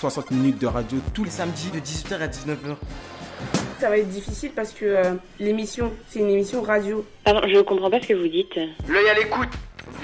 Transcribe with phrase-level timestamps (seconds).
[0.00, 2.76] 60 minutes de radio tous les samedis de 18h à 19h.
[3.80, 7.04] Ça va être difficile parce que euh, l'émission, c'est une émission radio.
[7.22, 8.58] Pardon, je comprends pas ce que vous dites.
[8.88, 9.50] L'œil à l'écoute.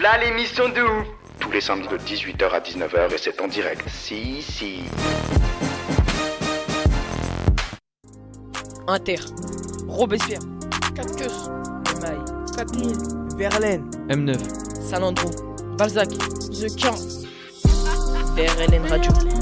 [0.02, 1.06] Là, l'émission de ouf.
[1.40, 3.88] tous les samedis de 18h à 19h et c'est en direct.
[3.88, 4.80] Si, si.
[8.88, 9.16] Inter,
[9.88, 10.40] Robespierre,
[10.94, 12.96] 4 queues, Maille, 4000,
[13.36, 13.90] Verlaine.
[14.10, 14.36] M9,
[14.90, 15.30] Salandro,
[15.78, 17.26] Balzac, The 15,
[18.36, 19.35] RLN Radio.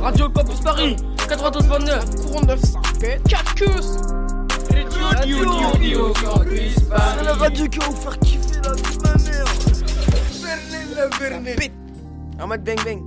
[0.00, 0.28] Radio.
[0.28, 0.96] Campus Paris,
[1.28, 2.80] 92.9, courant 900,
[3.28, 3.66] 4 queues.
[5.00, 9.44] Radio Campus C'est la radio qui va vous faire kiffer la vie de ma mère.
[10.42, 11.72] Verlaine, la Verlaine.
[12.40, 13.02] En mode bang bang.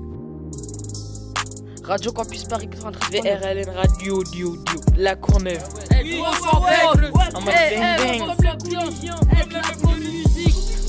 [1.86, 5.64] Radio Campus Paris 93 VRLN Radio Dio Dio La Courneuve
[7.34, 8.22] En mode bang bang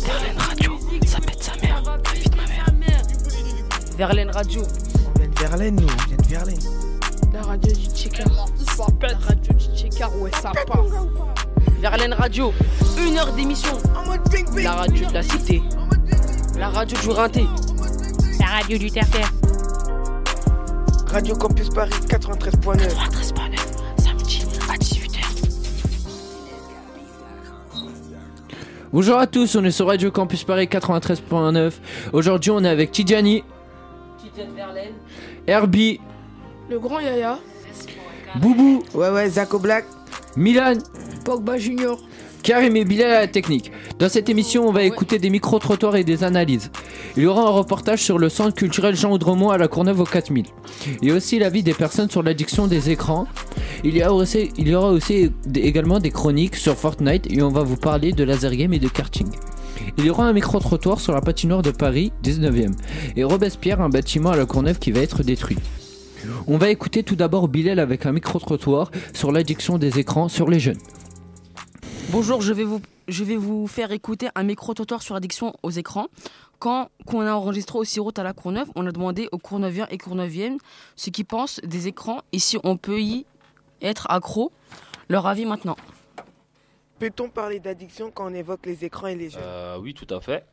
[0.05, 1.83] Verlaine Radio Ça pète sa mère.
[1.84, 2.47] La vie de ma
[2.78, 3.02] mère.
[3.97, 4.62] Verlaine Radio
[5.41, 5.86] Verlaine, nous.
[5.86, 6.58] On vient de Verlaine.
[7.33, 10.91] La radio du Tchekar La radio du Tchekar ouais ça passe
[11.80, 12.52] Verlaine Radio
[12.98, 13.78] Une heure d'émission.
[14.56, 15.62] La radio de la cité.
[16.58, 17.46] La radio du Rinté
[18.38, 19.33] La radio du Terre-Terre.
[21.06, 22.77] Radio Campus Paris 93.9.
[22.77, 23.58] 93.9
[24.02, 25.20] Samedi à 18h
[28.92, 31.72] Bonjour à tous, on est sur Radio Campus Paris 93.9.
[32.12, 33.42] Aujourd'hui, on est avec Tidjani,
[35.46, 36.00] Herbie,
[36.70, 37.38] Le grand Yaya.
[38.36, 39.84] Boubou, Ouais, ouais, Zach Black.
[40.36, 40.74] Milan,
[41.24, 41.98] Pogba Junior.
[42.42, 43.70] Karim et Bilal à la technique.
[43.98, 46.70] Dans cette émission, on va écouter des micro-trottoirs et des analyses.
[47.18, 50.05] Il y aura un reportage sur le centre culturel Jean Audremont à la Courneuve au
[50.05, 50.46] 4000.
[51.02, 53.27] Il y a aussi l'avis des personnes sur l'addiction des écrans.
[53.84, 57.42] Il y, a aussi, il y aura aussi des- également des chroniques sur Fortnite et
[57.42, 59.29] on va vous parler de laser game et de karting.
[59.98, 62.73] Il y aura un micro-trottoir sur la patinoire de Paris, 19e.
[63.17, 65.58] Et Robespierre, un bâtiment à la Courneuve qui va être détruit.
[66.46, 70.61] On va écouter tout d'abord Bilal avec un micro-trottoir sur l'addiction des écrans sur les
[70.61, 70.79] jeunes.
[72.11, 76.08] Bonjour, je vais vous, faire écouter un micro-trottoir sur addiction aux écrans.
[76.58, 79.97] Quand qu'on a enregistré aussi route à la Courneuve, on a demandé aux Courneuviens et
[79.97, 80.58] Courneuviennes
[80.97, 83.24] ce qu'ils pensent des écrans et si on peut y
[83.80, 84.52] être accro.
[85.08, 85.77] Leur avis maintenant.
[87.00, 90.20] Peut-on parler d'addiction quand on évoque les écrans et les jeux Euh, oui, tout à
[90.20, 90.44] fait.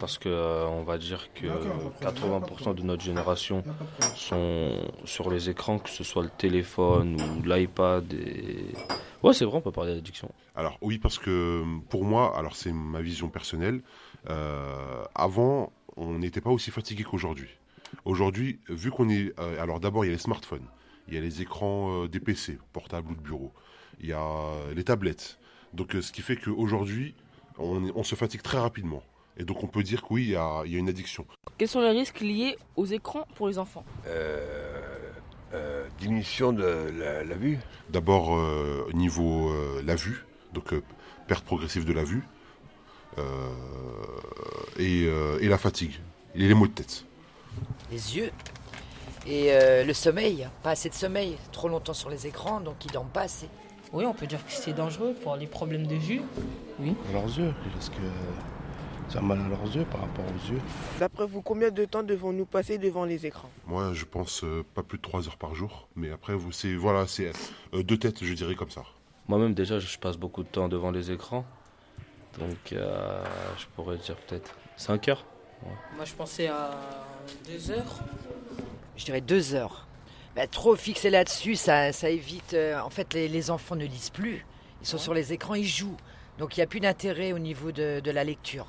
[0.00, 1.46] Parce que euh, on va dire que
[2.02, 3.62] 80% de notre génération
[4.16, 8.12] sont sur les écrans, que ce soit le téléphone ou l'iPad.
[8.12, 8.74] Et...
[9.22, 10.28] Ouais, c'est vrai, on peut parler d'addiction.
[10.56, 13.80] Alors oui, parce que pour moi, alors c'est ma vision personnelle,
[14.28, 17.50] euh, avant, on n'était pas aussi fatigué qu'aujourd'hui.
[18.04, 19.32] Aujourd'hui, vu qu'on est...
[19.38, 20.66] euh, alors d'abord, il y a les smartphones,
[21.06, 23.52] il y a les écrans euh, des PC, portables ou de bureau,
[24.00, 24.26] il y a
[24.74, 25.38] les tablettes.
[25.72, 27.14] Donc euh, ce qui fait qu'aujourd'hui,
[27.58, 29.02] on, on se fatigue très rapidement.
[29.36, 31.26] Et donc on peut dire que oui, il y a, il y a une addiction.
[31.56, 33.84] Quels sont les risques liés aux écrans pour les enfants?
[35.98, 37.58] Diminution de la, la vue?
[37.90, 40.82] D'abord, euh, au niveau euh, la vue, donc euh,
[41.26, 42.22] perte progressive de la vue,
[43.18, 43.48] euh,
[44.78, 46.00] et, euh, et la fatigue,
[46.34, 47.04] et les maux de tête.
[47.90, 48.30] Les yeux
[49.26, 52.92] et euh, le sommeil, pas assez de sommeil, trop longtemps sur les écrans, donc ils
[52.92, 53.48] dorment pas assez.
[53.92, 56.22] Oui, on peut dire que c'est dangereux pour les problèmes de vue.
[57.08, 57.96] À leurs yeux, parce que
[59.08, 60.60] ça a mal à leurs yeux par rapport aux yeux.
[61.00, 63.50] D'après vous, combien de temps devons-nous passer devant les écrans?
[63.66, 66.74] Moi, je pense euh, pas plus de 3 heures par jour, mais après, vous, c'est
[66.76, 67.32] voilà, c'est
[67.74, 68.84] euh, deux têtes, je dirais comme ça.
[69.26, 71.44] Moi-même, déjà, je passe beaucoup de temps devant les écrans.
[72.38, 73.24] Donc, euh,
[73.58, 75.24] je pourrais dire peut-être 5 heures.
[75.96, 76.70] Moi, je pensais à
[77.46, 77.98] deux heures.
[78.96, 79.86] Je dirais deux heures.
[80.36, 82.54] Bah, trop fixé là-dessus, ça, ça évite.
[82.54, 84.44] euh, en fait, les, les enfants ne lisent plus.
[84.80, 85.96] Ils sont sur les écrans, ils jouent.
[86.38, 88.66] Donc il n'y a plus d'intérêt au niveau de, de la lecture.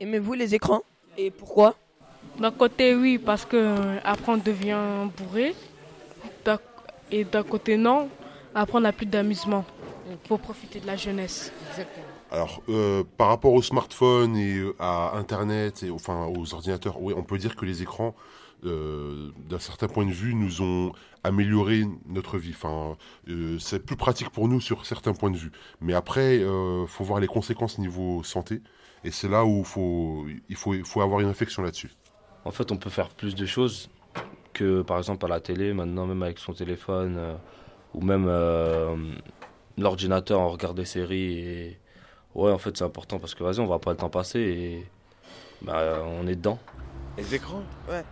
[0.00, 0.82] Aimez-vous les écrans
[1.16, 1.76] Et pourquoi?
[2.38, 5.54] D'un côté, oui, parce que euh, après on devient bourré.
[6.44, 6.58] D'un-
[7.10, 8.08] Et d'un côté, non.
[8.54, 9.64] Après, on n'a plus d'amusement.
[10.26, 11.52] Faut profiter de la jeunesse.
[12.30, 17.14] Alors, euh, par rapport au smartphone et euh, à Internet, et enfin aux ordinateurs, oui,
[17.16, 18.14] on peut dire que les écrans,
[18.64, 20.92] euh, d'un certain point de vue, nous ont
[21.24, 22.52] amélioré notre vie.
[22.54, 22.96] Enfin,
[23.28, 25.52] euh, c'est plus pratique pour nous sur certains points de vue.
[25.80, 28.60] Mais après, il faut voir les conséquences niveau santé.
[29.04, 31.90] Et c'est là où faut, il faut, faut avoir une réflexion là-dessus.
[32.44, 33.90] En fait, on peut faire plus de choses
[34.52, 37.34] que par exemple à la télé, maintenant même avec son téléphone euh,
[37.94, 38.96] ou même euh,
[39.76, 41.78] l'ordinateur, on regarde des séries et
[42.34, 44.86] ouais en fait c'est important parce que vas-y on va pas le temps passer et
[45.62, 46.58] bah, on est dedans.
[47.16, 48.04] Les écrans Ouais.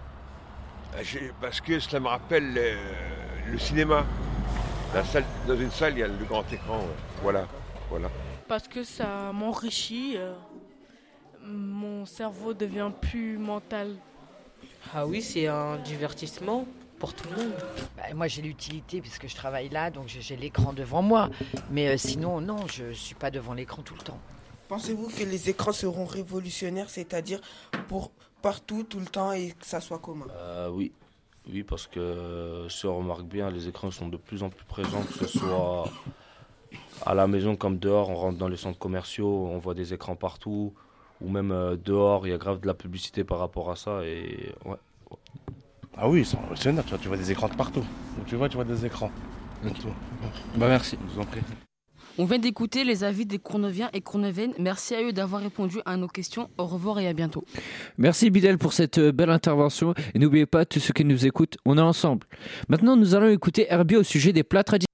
[1.41, 4.05] Parce que cela me rappelle le, le cinéma.
[4.95, 6.81] La salle, dans une salle, il y a le grand écran.
[7.23, 7.47] Voilà,
[7.91, 8.09] voilà.
[8.49, 10.15] Parce que ça m'enrichit.
[10.17, 10.35] euh,
[11.43, 13.97] mon cerveau devient plus mental.
[14.95, 16.67] Ah oui, c'est un divertissement
[16.99, 17.53] pour tout le monde.
[17.97, 21.29] Bah, moi, j'ai l'utilité puisque je travaille là, donc j'ai j'ai l'écran devant moi.
[21.71, 24.19] Mais euh, sinon, non, je ne suis pas devant l'écran tout le temps.
[24.69, 27.41] Pensez-vous que les écrans seront révolutionnaires, c'est-à-dire
[27.87, 28.11] pour
[28.47, 30.93] partout, tout le temps et que ça soit commun Euh, oui.
[31.53, 34.65] Oui, parce que euh, si on remarque bien, les écrans sont de plus en plus
[34.65, 35.85] présents, que ce soit
[37.05, 38.09] à la maison comme dehors.
[38.11, 40.75] On rentre dans les centres commerciaux, on voit des écrans partout,
[41.21, 44.05] ou même euh, dehors, il y a grave de la publicité par rapport à ça.
[44.05, 44.77] Et ouais.
[45.97, 47.85] Ah oui, c'est révolutionnaire, tu vois, tu vois des écrans de partout.
[48.17, 49.11] Donc, tu vois, tu vois des écrans.
[50.57, 50.97] Bah merci.
[51.09, 51.41] Je vous en prie.
[52.19, 54.55] On vient d'écouter les avis des Courneviens et Courneviennes.
[54.59, 56.49] Merci à eux d'avoir répondu à nos questions.
[56.57, 57.45] Au revoir et à bientôt.
[57.99, 59.93] Merci Bidel pour cette euh, belle intervention.
[60.15, 62.27] Et n'oubliez pas, tous ceux qui nous écoutent, on est ensemble.
[62.69, 64.87] Maintenant, nous allons écouter Herbie au sujet des plats traditionnels.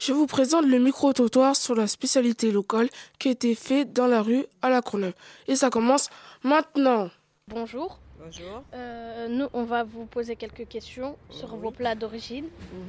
[0.00, 2.88] Je vous présente le micro-trottoir sur la spécialité locale
[3.18, 5.14] qui a été fait dans la rue à la Courneuve.
[5.46, 6.10] Et ça commence
[6.42, 7.10] maintenant.
[7.48, 7.98] Bonjour.
[8.22, 8.64] Bonjour.
[8.74, 11.60] Euh, nous, on va vous poser quelques questions sur Oui.
[11.62, 12.44] vos plats d'origine.
[12.44, 12.80] Mhm.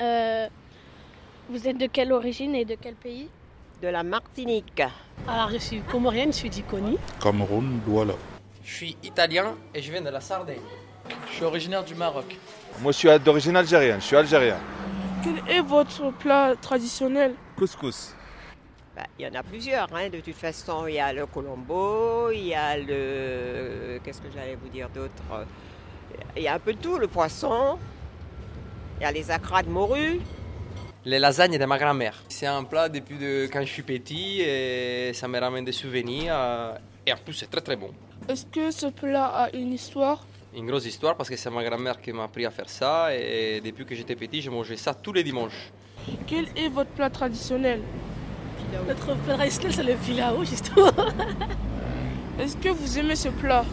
[0.00, 0.48] Euh,
[1.52, 3.28] vous êtes de quelle origine et de quel pays
[3.82, 4.82] De la Martinique.
[5.28, 6.96] Alors, je suis comorienne, je suis d'Iconi.
[7.22, 8.14] Cameroun, Douala.
[8.64, 10.62] Je suis italien et je viens de la Sardaigne.
[11.28, 12.36] Je suis originaire du Maroc.
[12.80, 14.00] Moi, je suis d'origine algérienne.
[14.00, 14.56] Je suis algérien.
[15.22, 18.14] Quel est votre plat traditionnel Couscous.
[18.96, 19.88] Bah, Il y en a plusieurs.
[19.94, 20.08] hein.
[20.08, 23.98] De toute façon, il y a le colombo, il y a le.
[24.02, 25.22] Qu'est-ce que j'allais vous dire d'autre?
[26.34, 27.78] Il y a un peu de tout, le poisson.
[29.00, 30.20] Il y a les acras de morue.
[31.04, 32.22] Les lasagnes de ma grand-mère.
[32.28, 36.32] C'est un plat depuis de quand je suis petit et ça me ramène des souvenirs.
[36.36, 36.74] euh,
[37.06, 37.90] Et en plus, c'est très très bon.
[38.28, 40.24] Est-ce que ce plat a une histoire?
[40.54, 43.60] Une grosse histoire parce que c'est ma grand-mère qui m'a appris à faire ça et
[43.64, 45.70] depuis que j'étais petit, je mangeais ça tous les dimanches.
[46.26, 47.80] Quel est votre plat traditionnel?
[48.86, 50.90] Notre plat traditionnel, c'est le filao, justement.
[52.40, 53.64] Est-ce que vous aimez ce plat?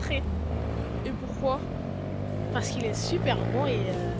[0.00, 0.18] Très.
[1.04, 1.58] Et pourquoi?
[2.52, 4.10] Parce qu'il est super bon et euh,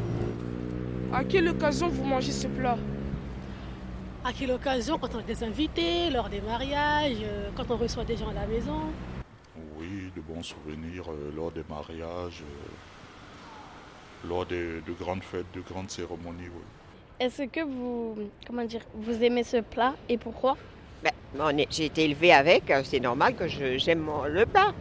[1.16, 2.76] À quelle occasion vous mangez ce plat
[4.22, 8.04] à quelle occasion, quand on a des invités, lors des mariages, euh, quand on reçoit
[8.04, 8.80] des gens à la maison.
[9.78, 15.90] Oui, de bons souvenirs euh, lors des mariages, euh, lors de grandes fêtes, de grandes
[15.90, 16.48] cérémonies.
[16.48, 16.64] oui.
[17.20, 18.16] Est-ce que vous,
[18.48, 20.56] comment dire, vous aimez ce plat et pourquoi
[21.04, 21.12] Ben,
[21.70, 24.72] J'ai été élevée avec, c'est normal que je- j'aime le plat.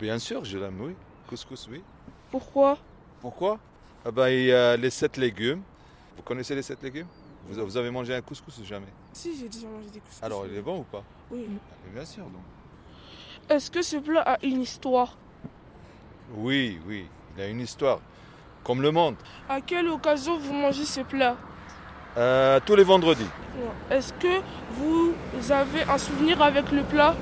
[0.00, 0.94] Bien sûr, je l'aime, oui.
[1.28, 1.82] Couscous, oui.
[2.30, 2.78] Pourquoi?
[3.20, 3.58] Pourquoi?
[4.04, 5.62] Ah ben, Il y a les sept légumes.
[6.16, 7.06] Vous connaissez les sept légumes?
[7.48, 8.86] Vous, vous avez mangé un couscous ou jamais?
[9.12, 10.22] Si, j'ai déjà mangé des couscous.
[10.22, 11.02] Alors, il est bon ou pas?
[11.30, 11.46] Oui.
[11.50, 12.42] Ah, Bien sûr, donc.
[13.48, 15.16] Est-ce que ce plat a une histoire?
[16.34, 17.06] Oui, oui,
[17.36, 17.98] il a une histoire.
[18.64, 19.16] Comme le monde.
[19.48, 21.36] À quelle occasion vous mangez ce plat?
[22.16, 23.26] Euh, tous les vendredis.
[23.90, 24.40] Est-ce que
[24.76, 25.14] vous
[25.50, 27.14] avez un souvenir avec le plat?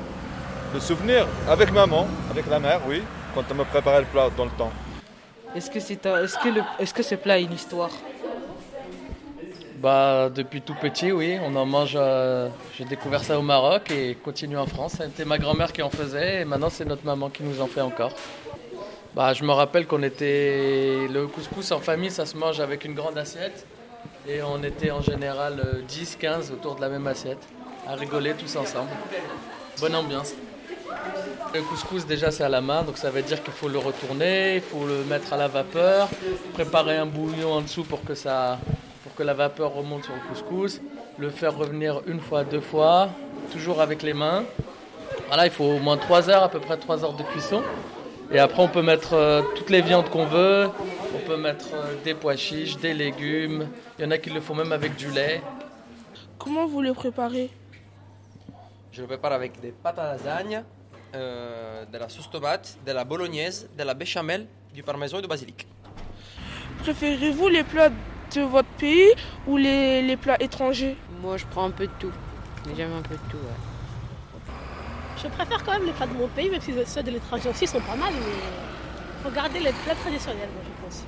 [0.75, 1.27] Le souvenir?
[1.49, 3.03] Avec maman, avec la mère, oui,
[3.35, 4.73] quand on me préparait le plat dans le temps.
[5.55, 7.91] Est-ce que, c'est est-ce, que le- est-ce que ce plat a une histoire?
[9.79, 11.94] Bah, depuis tout petit, oui, on en mange.
[11.96, 14.96] euh, J'ai découvert ça au Maroc et continue en France.
[15.01, 17.81] C'était ma grand-mère qui en faisait et maintenant c'est notre maman qui nous en fait
[17.81, 18.13] encore.
[19.15, 21.08] Bah, je me rappelle qu'on était.
[21.10, 23.67] Le couscous en famille, ça se mange avec une grande assiette
[24.29, 27.43] et on était en général euh, 10-15 autour de la même assiette
[27.89, 28.91] à rigoler tous ensemble.
[29.81, 30.34] Bonne ambiance.
[31.53, 34.56] Le couscous déjà c'est à la main, donc ça veut dire qu'il faut le retourner,
[34.56, 36.09] il faut le mettre à la vapeur,
[36.55, 38.59] préparer un bouillon en dessous pour que ça,
[39.03, 40.81] pour que la vapeur remonte sur le couscous,
[41.19, 43.11] le faire revenir une fois, deux fois,
[43.53, 44.44] toujours avec les mains.
[45.27, 47.63] Voilà, il faut au moins 3 heures, à peu près 3 heures de cuisson.
[48.32, 50.69] Et après on peut mettre euh, toutes les viandes qu'on veut,
[51.17, 53.67] on peut mettre euh, des pois chiches, des légumes,
[53.99, 55.43] il y en a qui le font même avec du lait.
[56.39, 57.51] Comment vous le préparez?
[58.93, 60.63] Je le prépare avec des pâtes à lasagne,
[61.14, 65.29] euh, de la sauce tomate, de la bolognaise, de la béchamel, du parmesan et du
[65.29, 65.67] basilic.
[66.82, 67.90] Préférez-vous les plats
[68.34, 69.12] de votre pays
[69.46, 70.96] ou les, les plats étrangers?
[71.20, 72.12] Moi, je prends un peu de tout.
[72.76, 74.40] J'aime un peu de tout, ouais.
[75.22, 77.67] Je préfère quand même les plats de mon pays, même si ceux de l'étranger aussi
[77.67, 81.05] sont pas mal, mais regardez les plats traditionnels, moi, je pense.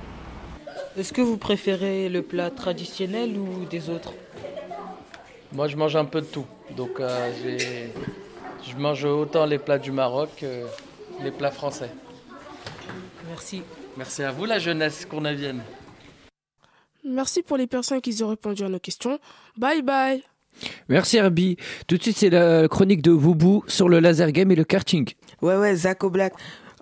[0.95, 4.13] Est-ce que vous préférez le plat traditionnel ou des autres?
[5.51, 6.45] Moi, je mange un peu de tout.
[6.71, 7.91] Donc, euh, j'ai-
[8.67, 10.65] je mange autant les plats du Maroc que
[11.23, 11.89] les plats français.
[13.27, 13.63] Merci.
[13.97, 15.61] Merci à vous, la jeunesse cournevienne.
[17.05, 19.19] Merci pour les personnes qui ont répondu à nos questions.
[19.57, 20.23] Bye bye.
[20.87, 21.57] Merci Herbie.
[21.87, 25.09] Tout de suite, c'est la chronique de Boubou sur le laser game et le karting.
[25.41, 26.33] Ouais, ouais, Zach Black.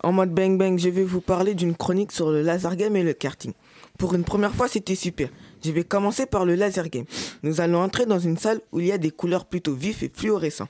[0.03, 3.03] En mode bang bang, je vais vous parler d'une chronique sur le laser game et
[3.03, 3.53] le karting.
[3.97, 5.29] Pour une première fois, c'était super.
[5.63, 7.05] Je vais commencer par le laser game.
[7.43, 10.11] Nous allons entrer dans une salle où il y a des couleurs plutôt vives et
[10.13, 10.69] fluorescentes.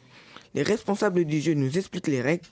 [0.53, 2.45] Les responsables du jeu nous expliquent les règles.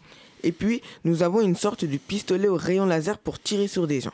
[0.44, 4.02] Et puis, nous avons une sorte de pistolet au rayon laser pour tirer sur des
[4.02, 4.14] gens.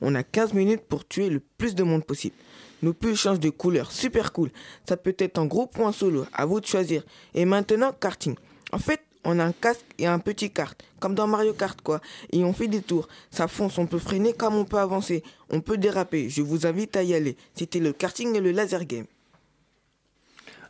[0.00, 2.34] On a 15 minutes pour tuer le plus de monde possible.
[2.82, 4.50] Nos pulls changent de couleur, super cool.
[4.86, 7.02] Ça peut être en groupe ou en solo, à vous de choisir.
[7.34, 8.36] Et maintenant, karting.
[8.72, 12.00] En fait, on a un casque et un petit kart, comme dans Mario Kart quoi.
[12.30, 13.08] Et on fait des tours.
[13.30, 15.22] Ça fonce, on peut freiner comme on peut avancer.
[15.50, 16.28] On peut déraper.
[16.28, 17.36] Je vous invite à y aller.
[17.54, 19.06] C'était le karting et le laser game.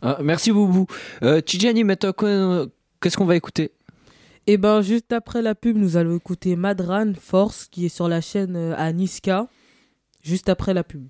[0.09, 0.87] Ah, merci Boubou.
[1.25, 2.67] Euh, Tidjani, maintenant, quoi-
[3.01, 3.73] qu'est-ce qu'on va écouter?
[4.47, 8.21] Et ben juste après la pub, nous allons écouter Madran Force qui est sur la
[8.21, 9.49] chaîne euh, à Niska.
[10.23, 11.09] Juste après la pub.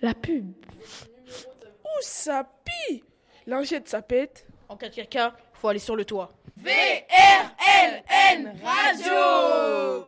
[0.00, 0.46] La pub.
[0.46, 3.02] Ouh, ça pue
[3.48, 4.46] Lingette, ça pète.
[4.68, 6.32] En cas de caca, faut aller sur le toit.
[6.56, 10.06] VRLN Radio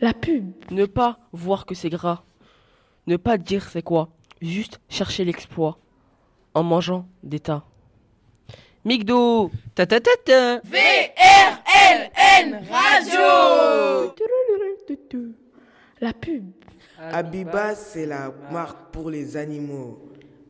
[0.00, 0.52] La pub.
[0.70, 2.22] Ne pas voir que c'est gras.
[3.06, 4.08] Ne pas dire c'est quoi.
[4.42, 5.78] Juste chercher l'exploit.
[6.54, 7.64] En mangeant des tas.
[8.84, 14.12] Migdo ta ta ta ta VRLN Radio
[16.00, 16.44] La pub.
[16.98, 19.98] Abiba, c'est la marque pour les animaux.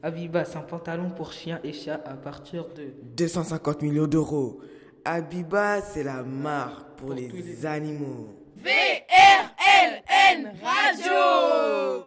[0.03, 4.61] Abiba, c'est un pantalon pour chien et chat à partir de 250 millions d'euros.
[5.05, 8.29] Abiba, c'est la marque pour, les, animaux.
[8.57, 12.06] VRLN Radio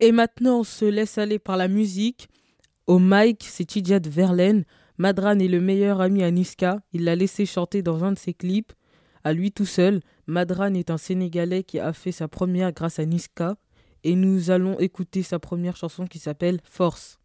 [0.00, 2.28] Et maintenant, on se laisse aller par la musique.
[2.86, 4.64] Au mic, c'est Tidjat Verlaine.
[4.96, 6.80] Madran est le meilleur ami à Niska.
[6.92, 8.72] Il l'a laissé chanter dans un de ses clips.
[9.24, 13.04] À lui tout seul, Madran est un Sénégalais qui a fait sa première grâce à
[13.04, 13.56] Niska.
[14.02, 17.18] Et nous allons écouter sa première chanson qui s'appelle Force.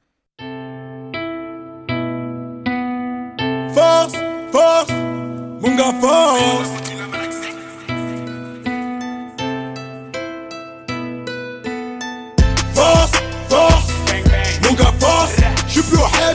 [3.74, 4.14] Force,
[4.52, 4.92] force, force.
[6.02, 6.95] Force,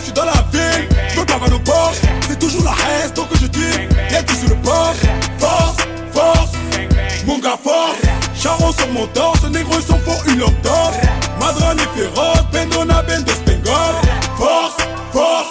[0.01, 0.89] je suis dans la ville.
[1.15, 3.61] Je me nos Porsche, c'est toujours la haine, donc je dis,
[4.11, 5.07] y'a tout sur le Porsche.
[5.39, 5.77] Force,
[6.13, 6.53] force,
[7.27, 7.99] mon gars, force.
[8.35, 10.93] Charon sur mon torse, négro, ils sont pour une lampe d'or.
[11.39, 13.95] Madran est féroce, Bendona, Bendo, Spengol.
[14.39, 14.77] Force,
[15.13, 15.49] force,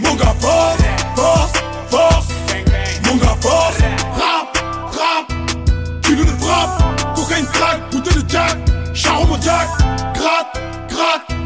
[0.00, 0.78] mon gars, force,
[1.14, 1.52] force,
[1.90, 2.26] force,
[3.04, 3.78] mon gars, force.
[4.16, 4.58] Rap,
[4.92, 5.32] rap,
[6.02, 8.56] kilo de frappe, cocaïne crack, bouteille de jack,
[8.94, 9.68] Charon mon jack,
[10.14, 11.45] gratte, gratte.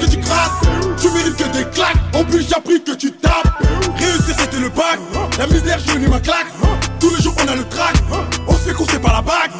[0.00, 0.50] Que tu grattes,
[1.00, 1.96] tu mérites que des claques.
[2.14, 3.62] En plus, j'ai appris que tu tapes.
[3.96, 4.98] Réussir, c'était le bac.
[5.38, 6.46] La misère, j'ai eu ma claque.
[6.98, 7.94] Tous les jours, on a le trac.
[8.46, 9.50] On se fait courser par la bague.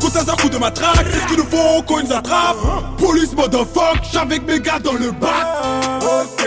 [0.00, 2.56] Quand un coup de matraque, c'est ce qu'ils nous font quand ils nous attrapent.
[2.98, 5.46] Police, motherfuck, j'avec mes gars dans le bac.
[6.02, 6.46] Ok.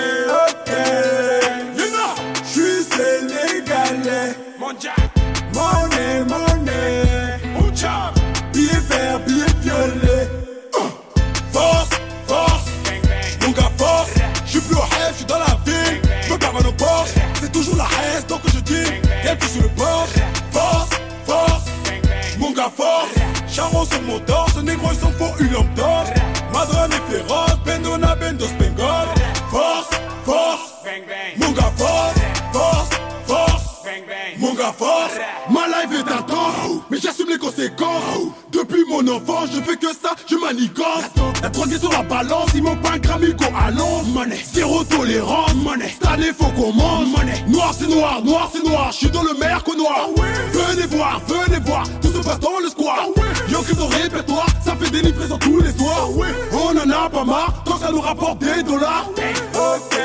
[39.26, 41.04] Je fais que ça, je manigance.
[41.42, 44.06] La drogue est sur la balance, il manque pas un gramme, il go à Londres.
[44.14, 45.94] Money, zéro tolérance, money.
[46.00, 47.44] Cette année, faut qu'on mange, money.
[47.48, 50.10] Noir, c'est noir, noir, c'est noir, je suis dans le mer qu'au noir.
[50.52, 53.08] Venez voir, venez voir, tout se passe dans le square.
[53.50, 56.10] Yo, que ton répertoire, ça fait des livraisons tous les soirs.
[56.52, 59.08] On en a pas marre, tant que ça nous rapporte des dollars.
[59.10, 60.00] Ok,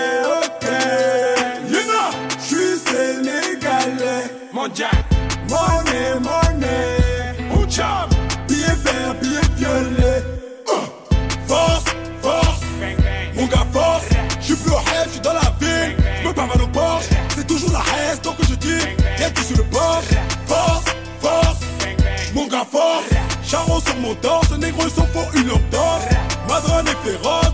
[0.45, 0.69] ok,
[1.71, 4.35] you know, je suis sénégalais.
[4.53, 5.05] Mon jack,
[5.49, 7.49] money, money.
[7.55, 8.09] Mon job,
[9.57, 10.23] violet.
[10.67, 10.87] Uh,
[11.47, 11.85] Force,
[12.23, 12.61] force,
[13.35, 14.05] mon gars force.
[14.41, 15.97] J'suis plus au rêve, j'suis dans la ville.
[16.23, 18.79] J'me à nos Porsche, c'est toujours la haine, donc je dis,
[19.19, 20.15] y'a tout sur le Porsche.
[20.47, 20.85] Force,
[21.21, 21.59] force,
[22.35, 23.05] mon gars force.
[23.45, 26.01] Charon sur mon torse, négro ils sont pour une lampe d'or.
[26.49, 27.48] Madron est féroce,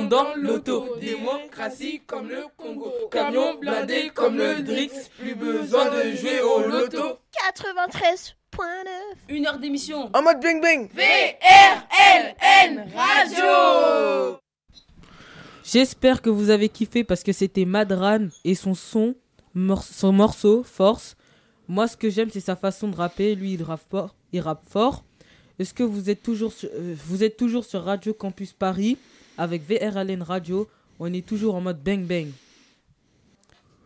[0.00, 0.96] sont dans l'auto.
[1.00, 2.92] Démocratie comme le Congo.
[3.10, 4.90] Camion blindé comme le Drix.
[5.18, 7.18] Plus besoin de jouer au loto.
[7.54, 8.64] 93.9
[9.28, 10.10] Une heure d'émission.
[10.14, 10.88] En mode bang bang.
[10.94, 14.38] VRLN Radio
[15.64, 19.14] J'espère que vous avez kiffé parce que c'était Madran et son son,
[19.54, 21.14] mor- son morceau, Force.
[21.68, 23.34] Moi, ce que j'aime, c'est sa façon de rapper.
[23.34, 24.14] Lui, il rappe fort.
[24.32, 25.04] Il rappe fort.
[25.58, 28.96] Est-ce que vous êtes, toujours sur, euh, vous êtes toujours sur Radio Campus Paris?
[29.38, 30.68] Avec VRLN Radio
[31.00, 32.28] On est toujours en mode bang bang.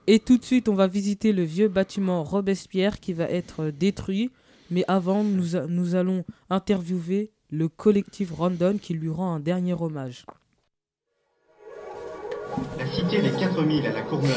[0.09, 3.71] Et tout de suite, on va visiter le vieux bâtiment Robespierre qui va être euh,
[3.71, 4.33] détruit.
[4.71, 10.25] Mais avant, nous, nous allons interviewer le collectif Random qui lui rend un dernier hommage.
[12.79, 14.33] La cité des 4000 à la Courneuve.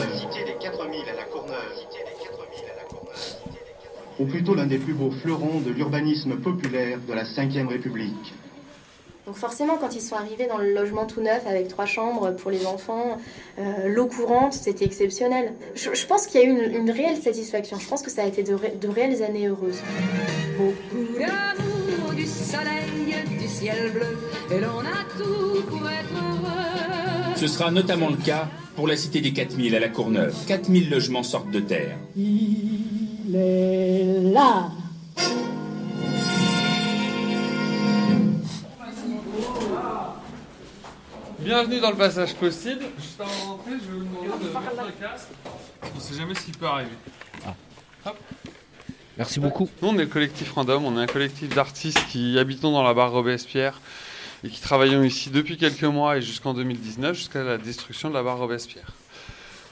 [4.20, 8.34] Ou plutôt l'un des plus beaux fleurons de l'urbanisme populaire de la Ve République.
[9.26, 12.52] Donc forcément, quand ils sont arrivés dans le logement tout neuf avec trois chambres pour
[12.52, 13.18] les enfants,
[13.58, 15.54] euh, l'eau courante, c'était exceptionnel.
[15.74, 17.78] Je, je pense qu'il y a eu une, une réelle satisfaction.
[17.80, 19.80] Je pense que ça a été de, ré- de réelles années heureuses.
[20.58, 24.18] Beaucoup d'amour, du soleil, du ciel bleu,
[24.56, 27.36] et l'on a tout pour être heureux.
[27.36, 30.36] Ce sera notamment le cas pour la cité des 4000 à la Courneuve.
[30.48, 31.98] 4000 logements sortent de terre.
[32.16, 34.70] Il est là.
[41.46, 42.86] Bienvenue dans le passage possible.
[43.00, 45.28] Juste avant d'entrer, je vais vous demander de mettre le casque.
[45.96, 46.90] On sait jamais ce qui peut arriver.
[48.04, 48.18] Hop.
[49.16, 49.70] Merci beaucoup.
[49.80, 50.84] Nous, on est le collectif Random.
[50.84, 53.80] On est un collectif d'artistes qui habitons dans la barre Robespierre
[54.44, 58.24] et qui travaillons ici depuis quelques mois et jusqu'en 2019, jusqu'à la destruction de la
[58.24, 58.94] barre Robespierre.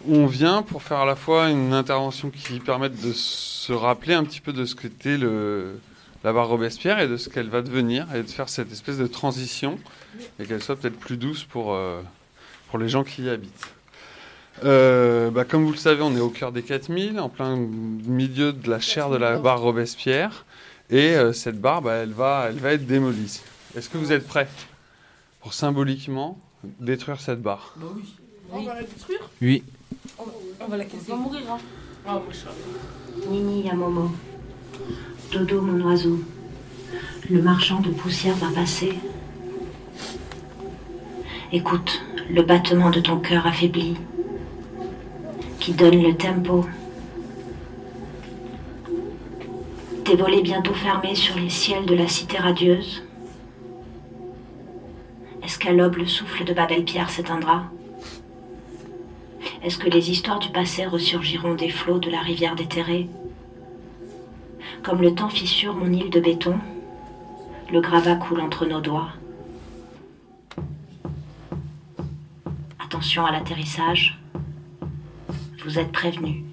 [0.08, 4.24] On vient pour faire à la fois une intervention qui permette de se rappeler un
[4.26, 5.80] petit peu de ce qu'était le,
[6.24, 9.08] la barre Robespierre et de ce qu'elle va devenir et de faire cette espèce de
[9.08, 9.78] transition
[10.40, 12.02] et qu'elle soit peut-être plus douce pour, euh,
[12.70, 13.74] pour les gens qui y habitent.
[14.64, 18.54] Euh, bah, comme vous le savez, on est au cœur des 4000, en plein milieu
[18.54, 20.46] de la chair de la barre Robespierre.
[20.90, 23.42] Et euh, cette barre, bah, elle, va, elle va être démolie.
[23.76, 24.48] Est-ce que vous êtes prêts
[25.42, 26.40] pour symboliquement
[26.80, 27.74] détruire cette barre?
[27.78, 28.16] Bah oui.
[28.52, 29.30] On va la détruire?
[29.42, 29.64] Oui.
[30.20, 30.24] on,
[30.62, 31.06] on va la casser.
[31.12, 31.58] On va mourir, hein.
[32.06, 34.12] Ah, moi, je- Nini à Momo.
[35.34, 36.20] Dodo, mon oiseau.
[37.28, 38.94] Le marchand de poussière va passer.
[41.52, 43.96] Écoute le battement de ton cœur affaibli
[45.60, 46.68] qui donne le tempo.
[50.06, 53.04] Tes volets bientôt fermés sur les ciels de la cité radieuse.
[55.44, 57.64] Est-ce qu'à l'aube le souffle de Babel-Pierre s'éteindra?
[59.64, 63.10] Est-ce que les histoires du passé ressurgiront des flots de la rivière déterrée
[64.84, 66.60] Comme le temps fissure mon île de béton,
[67.72, 69.12] le gravat coule entre nos doigts.
[72.84, 74.20] Attention à l'atterrissage.
[75.64, 76.44] Vous êtes prévenus.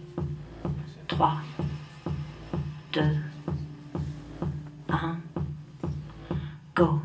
[1.09, 1.33] 3,
[2.93, 3.03] 2,
[4.91, 5.17] 1,
[6.77, 7.01] go.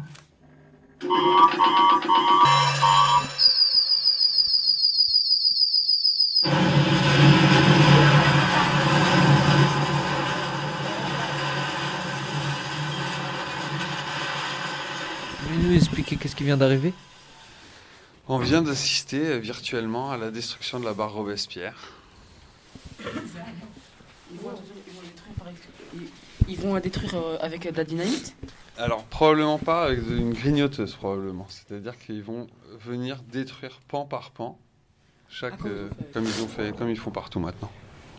[15.65, 16.93] Nous expliquer qu'est-ce qui vient d'arriver?
[18.28, 21.91] On vient d'assister virtuellement à la destruction de la barre Robespierre.
[24.32, 24.38] Ils
[26.58, 28.36] vont, ils la détruire euh, avec de la dynamite?
[28.78, 31.47] Alors probablement pas avec une grignoteuse probablement.
[31.49, 32.47] C'est-à-dire qu'ils vont
[32.84, 34.58] venir détruire pan par pan
[35.30, 36.12] chaque Ah, comme ils euh, ont fait.
[36.13, 37.71] comme ils ont fait comme ils font partout maintenant.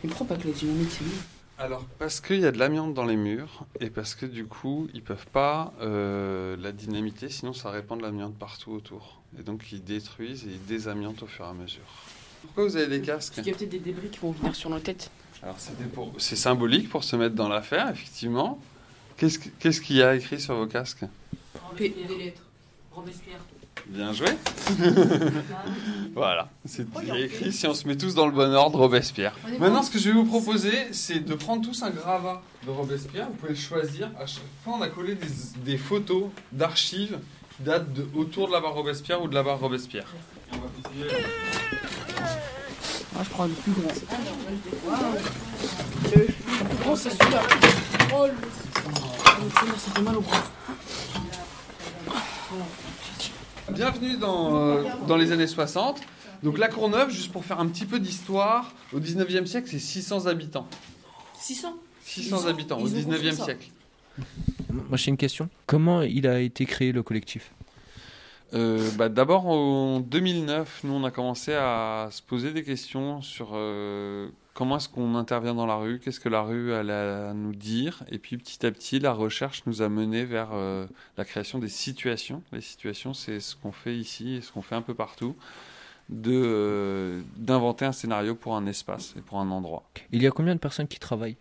[0.03, 1.36] Mais pourquoi pas que la dynamite c'est mieux?
[1.59, 4.87] Alors parce qu'il y a de l'amiante dans les murs et parce que du coup
[4.93, 9.71] ils peuvent pas euh, la dynamiter sinon ça répand de l'amiante partout autour et donc
[9.71, 11.81] ils détruisent et ils désamiantent au fur et à mesure.
[12.43, 14.55] Pourquoi vous avez des casques Parce qu'il y a peut-être des débris qui vont venir
[14.55, 15.09] sur nos têtes.
[15.41, 15.55] Alors
[16.19, 18.59] c'est symbolique pour se mettre dans l'affaire effectivement.
[19.17, 21.05] Qu'est-ce que- qu'est-ce qu'il y a écrit sur vos casques?
[21.77, 22.43] Des lettres.
[22.91, 23.39] Robespierre.
[23.85, 24.27] Bien joué.
[26.15, 26.85] voilà, c'est
[27.17, 29.33] écrit si on se met tous dans le bon ordre Robespierre.
[29.59, 33.27] Maintenant, ce que je vais vous proposer, c'est de prendre tous un gravat de Robespierre.
[33.27, 34.09] Vous pouvez le choisir.
[34.19, 35.27] À chaque fois, on a collé des,
[35.63, 37.19] des photos d'archives
[37.55, 40.07] qui datent de autour de la barre Robespierre ou de la barre Robespierre.
[40.51, 41.07] On va continuer.
[43.13, 43.93] Moi je prends le plus grand.
[46.13, 46.25] Le
[46.65, 47.41] plus grand, c'est celui-là.
[48.13, 48.33] Oh, le-
[49.77, 50.43] Ça fait mal au bras.
[53.71, 56.01] Bienvenue dans, euh, dans les années 60.
[56.43, 60.27] Donc la Courneuve, juste pour faire un petit peu d'histoire, au 19e siècle, c'est 600
[60.27, 60.67] habitants.
[61.39, 63.43] 600 600 Ils ont- habitants au ils ont 19e construit ça.
[63.45, 63.69] siècle.
[64.71, 65.49] Moi j'ai une question.
[65.65, 67.51] Comment il a été créé le collectif?
[68.53, 73.49] Euh, bah, D'abord, en 2009, nous, on a commencé à se poser des questions sur
[73.53, 77.53] euh, comment est-ce qu'on intervient dans la rue, qu'est-ce que la rue allait à nous
[77.53, 78.03] dire?
[78.09, 81.69] Et puis, petit à petit, la recherche nous a mené vers euh, la création des
[81.69, 82.41] situations.
[82.51, 85.35] Les situations, c'est ce qu'on fait ici et ce qu'on fait un peu partout,
[86.09, 89.83] de, euh, d'inventer un scénario pour un espace et pour un endroit.
[90.11, 91.37] Il y a combien de personnes qui travaillent?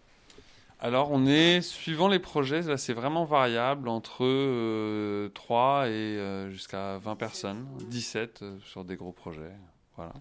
[0.78, 6.50] Alors, on est, suivant les projets, là, c'est vraiment variable entre euh, 3 et euh,
[6.50, 9.56] jusqu'à 20 personnes, 17 euh, sur des gros projets.
[9.96, 10.12] Voilà.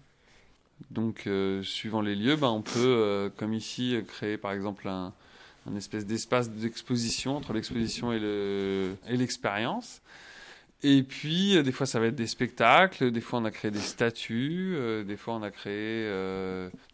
[0.90, 4.88] Donc, euh, suivant les lieux, ben, on peut, euh, comme ici, euh, créer par exemple
[4.88, 5.12] un,
[5.70, 10.00] un espèce d'espace d'exposition entre l'exposition et le- et l'expérience.
[10.82, 13.70] Et puis, euh, des fois, ça va être des spectacles, des fois, on a créé
[13.70, 16.06] des statues, des fois, on a créé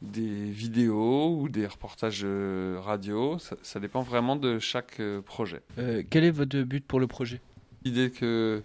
[0.01, 3.39] des vidéos ou des reportages radio.
[3.41, 5.61] Ça, ça dépend vraiment de chaque projet.
[6.09, 7.41] Quel est votre but pour le projet?
[7.85, 8.63] L'idée que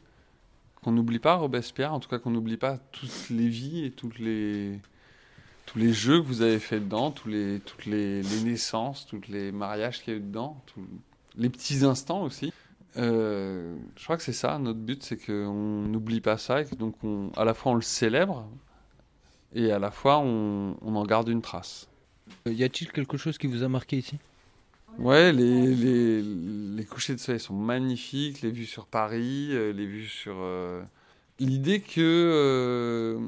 [0.84, 4.20] qu'on n'oublie pas Robespierre, en tout cas qu'on n'oublie pas toutes les vies et toutes
[4.20, 4.80] les
[5.68, 9.22] tous les jeux que vous avez fait dedans, tous les toutes les, les naissances, tous
[9.30, 10.60] les mariages qu'il y a eu dedans,
[11.36, 12.52] les petits instants aussi.
[12.96, 16.74] Euh, je crois que c'est ça notre but, c'est qu'on n'oublie pas ça et que
[16.74, 18.48] donc on, à la fois on le célèbre
[19.54, 21.88] et à la fois on, on en garde une trace.
[22.48, 24.16] Euh, Y a-t-il quelque chose qui vous a marqué ici?
[24.98, 29.86] Ouais, les, les, les couchers de soleil sont magnifiques, les vues sur Paris, euh, les
[29.86, 30.38] vues sur...
[30.40, 30.82] euh,
[31.40, 32.00] L'idée que...
[32.00, 33.20] euh,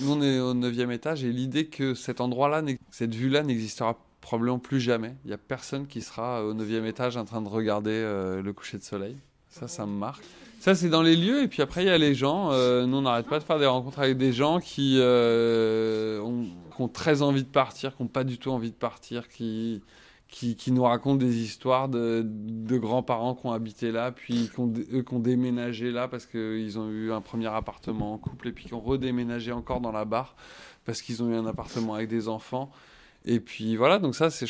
[0.00, 4.58] Nous, on est au 9 étage et l'idée que cet endroit-là, cette vue-là n'existera probablement
[4.58, 5.14] plus jamais.
[5.24, 8.52] Il n'y a personne qui sera au 9 étage en train de regarder euh, le
[8.52, 9.16] coucher de soleil.
[9.48, 10.22] Ça, ça me marque.
[10.60, 11.42] Ça, c'est dans les lieux.
[11.42, 12.50] Et puis après, il y a les gens.
[12.52, 16.44] Euh, nous, on n'arrête pas de faire des rencontres avec des gens qui, euh, ont,
[16.74, 19.82] qui ont très envie de partir, qui n'ont pas du tout envie de partir, qui,
[20.28, 22.22] qui, nous racontent des histoires de,
[22.78, 27.20] grands-parents qui ont habité là, puis qui ont, déménagé là parce qu'ils ont eu un
[27.20, 30.36] premier appartement en couple, et puis qui ont redéménagé encore dans la barre
[30.84, 32.70] parce qu'ils ont eu un appartement avec des enfants.
[33.24, 34.46] Et puis voilà, donc ça, c'est,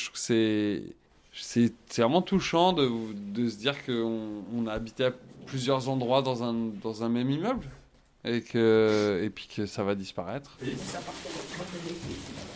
[1.33, 2.91] c'est, vraiment touchant de,
[3.33, 5.13] de se dire qu'on on a habité à
[5.47, 7.69] plusieurs endroits dans un, dans un même immeuble.
[8.25, 10.59] Et, que, et puis que ça va disparaître.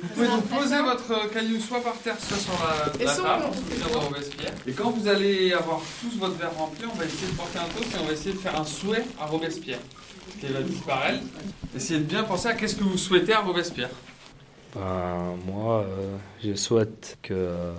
[0.02, 3.44] Vous pouvez donc poser votre caillou soit par terre, soit sur la, la table.
[4.66, 7.78] Et quand vous allez avoir tous votre verre rempli, on va essayer de porter un
[7.78, 9.78] toast et on va essayer de faire un souhait à Robespierre.
[10.40, 11.22] Qui va disparaître.
[11.76, 13.90] Essayez de bien penser à qu'est-ce que vous souhaitez à Robespierre.
[14.74, 17.72] Ben, moi, euh, je souhaite que euh,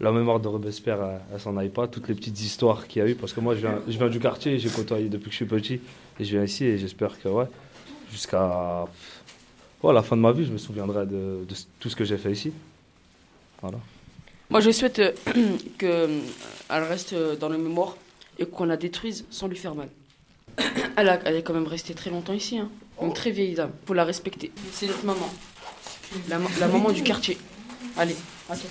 [0.00, 1.86] la mémoire de Robespierre, elle, elle s'en aille pas.
[1.86, 4.08] Toutes les petites histoires qu'il y a eu, parce que moi, je viens, je viens
[4.08, 5.80] du quartier, j'ai côtoyé depuis que je suis petit,
[6.18, 7.46] et je viens ici, et j'espère que, ouais,
[8.10, 8.86] jusqu'à
[9.82, 12.18] ouais, la fin de ma vie, je me souviendrai de, de tout ce que j'ai
[12.18, 12.52] fait ici.
[13.62, 13.78] Voilà.
[14.50, 15.12] Moi, je souhaite euh,
[15.78, 16.22] qu'elle
[16.70, 17.96] reste euh, dans la mémoire
[18.38, 19.88] et qu'on la détruise sans lui faire mal.
[20.96, 22.68] Elle, a- elle est quand même restée très longtemps ici, hein.
[23.02, 23.70] une très vieille dame.
[23.86, 24.50] Faut la respecter.
[24.72, 25.28] C'est notre maman,
[26.28, 27.38] la, ma- la maman du quartier.
[27.96, 28.16] Allez,
[28.50, 28.68] à toi.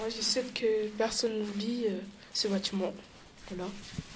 [0.00, 1.98] Moi, je souhaite que personne n'oublie euh,
[2.32, 2.94] ce bâtiment.
[3.50, 3.68] Voilà.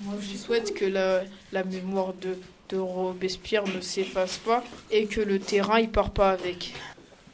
[0.03, 2.37] Moi, je souhaite que la, la mémoire de,
[2.68, 6.74] de Robespierre ne s'efface pas et que le terrain, il part pas avec.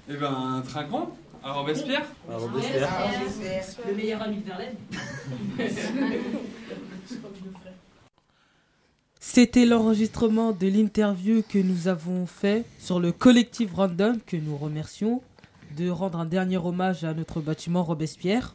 [0.08, 2.88] Eh ben, un trinquant à Robespierre À Robespierre.
[3.88, 4.76] Le meilleur ami de Verlaine.
[9.20, 15.22] C'était l'enregistrement de l'interview que nous avons fait sur le collectif Random, que nous remercions,
[15.76, 18.54] de rendre un dernier hommage à notre bâtiment Robespierre.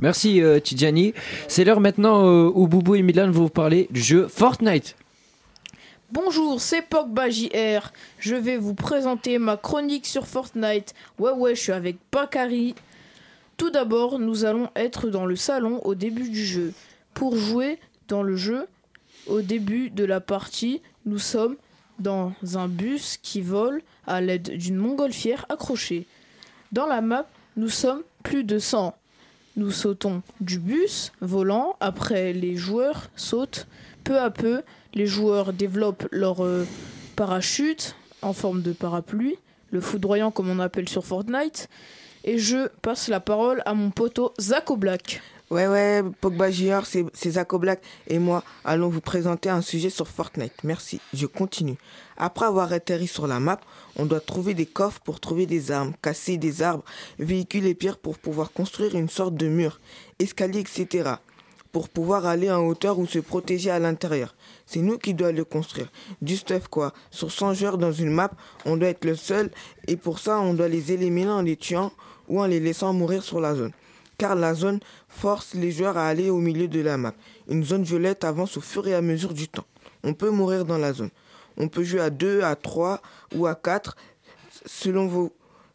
[0.00, 1.14] Merci euh, Tidjani.
[1.48, 4.96] C'est l'heure maintenant euh, où Boubou et Milan vont vous parler du jeu Fortnite.
[6.14, 7.90] Bonjour, c'est Pogba JR.
[8.20, 10.94] Je vais vous présenter ma chronique sur Fortnite.
[11.18, 12.76] Ouais, ouais, je suis avec Bakary.
[13.56, 16.72] Tout d'abord, nous allons être dans le salon au début du jeu.
[17.14, 18.68] Pour jouer dans le jeu,
[19.26, 21.56] au début de la partie, nous sommes
[21.98, 26.06] dans un bus qui vole à l'aide d'une montgolfière accrochée.
[26.70, 28.94] Dans la map, nous sommes plus de 100.
[29.56, 33.66] Nous sautons du bus volant, après les joueurs sautent.
[34.04, 34.62] Peu à peu,
[34.94, 36.66] les joueurs développent leur euh,
[37.16, 39.36] parachute en forme de parapluie,
[39.70, 41.68] le foudroyant comme on appelle sur Fortnite.
[42.26, 45.20] Et je passe la parole à mon poteau Zako Black.
[45.50, 50.54] Ouais, ouais, Pogba c'est Zako Black et moi allons vous présenter un sujet sur Fortnite.
[50.64, 51.76] Merci, je continue.
[52.16, 53.60] Après avoir atterri sur la map,
[53.96, 56.84] on doit trouver des coffres pour trouver des armes, casser des arbres,
[57.18, 59.80] véhicules et pierres pour pouvoir construire une sorte de mur,
[60.18, 61.16] escalier, etc.
[61.74, 64.36] Pour pouvoir aller en hauteur ou se protéger à l'intérieur.
[64.64, 65.90] C'est nous qui doit le construire.
[66.22, 66.94] Du stuff quoi.
[67.10, 68.30] Sur 100 joueurs dans une map,
[68.64, 69.50] on doit être le seul
[69.88, 71.90] et pour ça on doit les éliminer en les tuant
[72.28, 73.72] ou en les laissant mourir sur la zone
[74.18, 77.14] car la zone force les joueurs à aller au milieu de la map.
[77.48, 79.66] Une zone violette avance au fur et à mesure du temps.
[80.04, 81.10] On peut mourir dans la zone.
[81.56, 83.02] On peut jouer à 2, à 3
[83.34, 83.96] ou à 4
[84.66, 85.32] selon vos...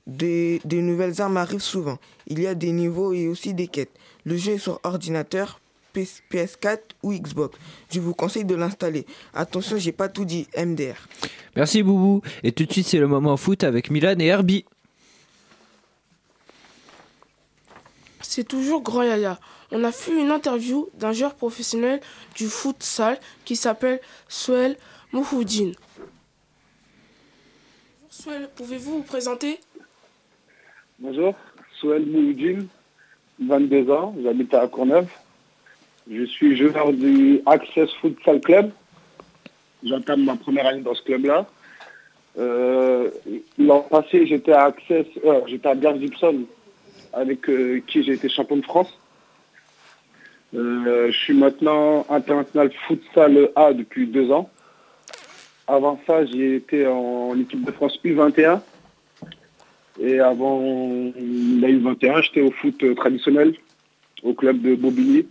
[0.08, 2.00] Des, des nouvelles armes arrivent souvent.
[2.26, 3.92] Il y a des niveaux et aussi des quêtes.
[4.24, 5.60] Le jeu est sur ordinateur,
[6.04, 7.58] PS4 ou Xbox.
[7.92, 9.06] Je vous conseille de l'installer.
[9.34, 10.48] Attention, j'ai pas tout dit.
[10.58, 11.08] MDR.
[11.56, 12.22] Merci Boubou.
[12.44, 14.66] Et tout de suite, c'est le moment foot avec Milan et Herbie.
[18.22, 19.40] C'est toujours Grand Yaya.
[19.72, 22.00] On a fait une interview d'un joueur professionnel
[22.36, 24.78] du futsal qui s'appelle Souel
[25.12, 25.74] Mouhoudine.
[28.10, 29.60] Souel, pouvez-vous vous présenter?
[31.00, 31.34] Bonjour,
[31.80, 32.68] Souel Mouloudine,
[33.40, 35.08] 22 ans, j'habite à Courneuve.
[36.12, 38.72] Je suis joueur du Access Futsal Club.
[39.84, 41.46] J'entame ma première année dans ce club-là.
[42.40, 43.12] Euh,
[43.60, 46.46] L'an passé, j'étais à Access, euh, j'étais à Gare Gibson,
[47.14, 48.92] avec euh, qui j'ai été champion de France.
[50.52, 54.50] Je suis maintenant international futsal A depuis deux ans.
[55.68, 58.62] Avant ça, j'ai été en équipe de France U21.
[60.02, 63.54] Et avant la U21, j'étais au foot traditionnel
[64.24, 65.28] au club de Bobigny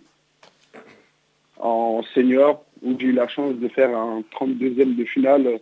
[1.59, 5.61] en senior où j'ai eu la chance de faire un 32e de finale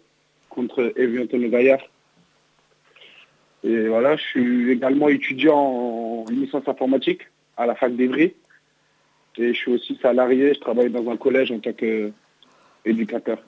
[0.49, 1.81] contre Evian Gaillard.
[3.65, 7.23] Et voilà, je suis également étudiant en licence informatique
[7.57, 8.35] à la fac d'Evry.
[9.39, 13.39] Et je suis aussi salarié, je travaille dans un collège en tant qu'éducateur.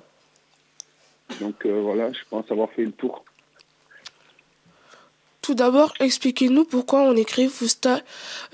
[1.41, 3.25] Donc euh, voilà, je pense avoir fait le tour.
[5.41, 8.03] Tout d'abord, expliquez-nous pourquoi on écrit futsal,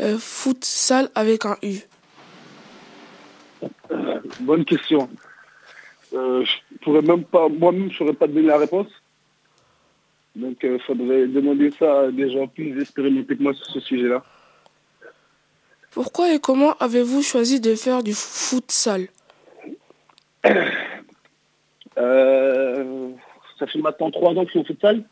[0.00, 1.78] euh, futsal avec un U.
[3.90, 5.08] Euh, bonne question.
[6.12, 8.88] Euh, je pourrais même pas, moi-même, je saurais pas donner la réponse.
[10.36, 14.22] Donc, il faudrait demander ça à des gens plus expérimentés que moi sur ce sujet-là.
[15.90, 19.08] Pourquoi et comment avez-vous choisi de faire du futsal
[21.96, 23.10] Euh,
[23.58, 25.04] ça fait maintenant trois ans que je suis au futsal.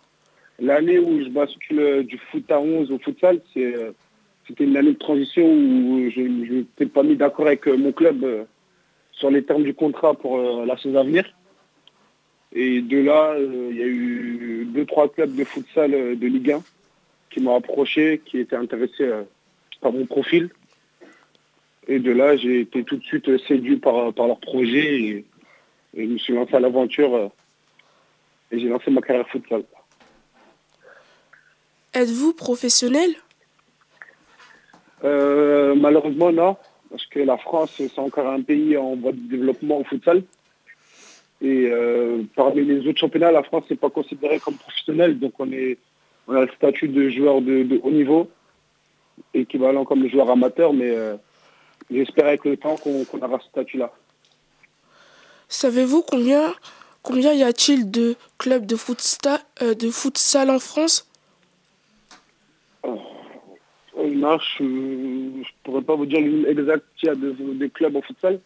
[0.59, 3.93] L'année où je bascule du foot à 11 au futsal, c'est, euh,
[4.47, 8.25] c'était une année de transition où je n'étais pas mis d'accord avec euh, mon club
[8.25, 8.45] euh,
[9.13, 11.25] sur les termes du contrat pour euh, la saison à venir.
[12.55, 16.63] Et de là, il y a eu deux, trois clubs de futsal de Ligue 1
[17.31, 19.11] qui m'ont approché, qui étaient intéressés
[19.81, 20.51] par mon profil.
[21.89, 25.25] Et de là, j'ai été tout de suite séduit par, par leur projet et,
[25.95, 27.31] et je me suis lancé à l'aventure
[28.51, 29.65] et j'ai lancé ma carrière futsal.
[31.95, 33.15] Êtes-vous professionnel?
[35.05, 36.57] Euh, malheureusement, non,
[36.91, 40.23] parce que la France, c'est encore un pays en voie de développement au futsal.
[41.41, 45.51] Et euh, parmi les autres championnats, la France n'est pas considérée comme professionnelle, donc on,
[45.51, 45.77] est,
[46.29, 48.31] on a le statut de joueur de, de haut niveau,
[49.35, 51.17] équivalent comme le joueur amateur, mais euh,
[51.91, 53.93] j'espère avec le temps qu'on aura ce statut-là.
[55.49, 56.55] Savez-vous combien,
[57.03, 58.77] combien y a-t-il de clubs de
[59.63, 61.09] euh, de futsal en France?
[64.03, 67.97] Euh, Non, je ne pourrais pas vous dire exact qu'il y a de, de clubs
[67.97, 68.41] en futsal.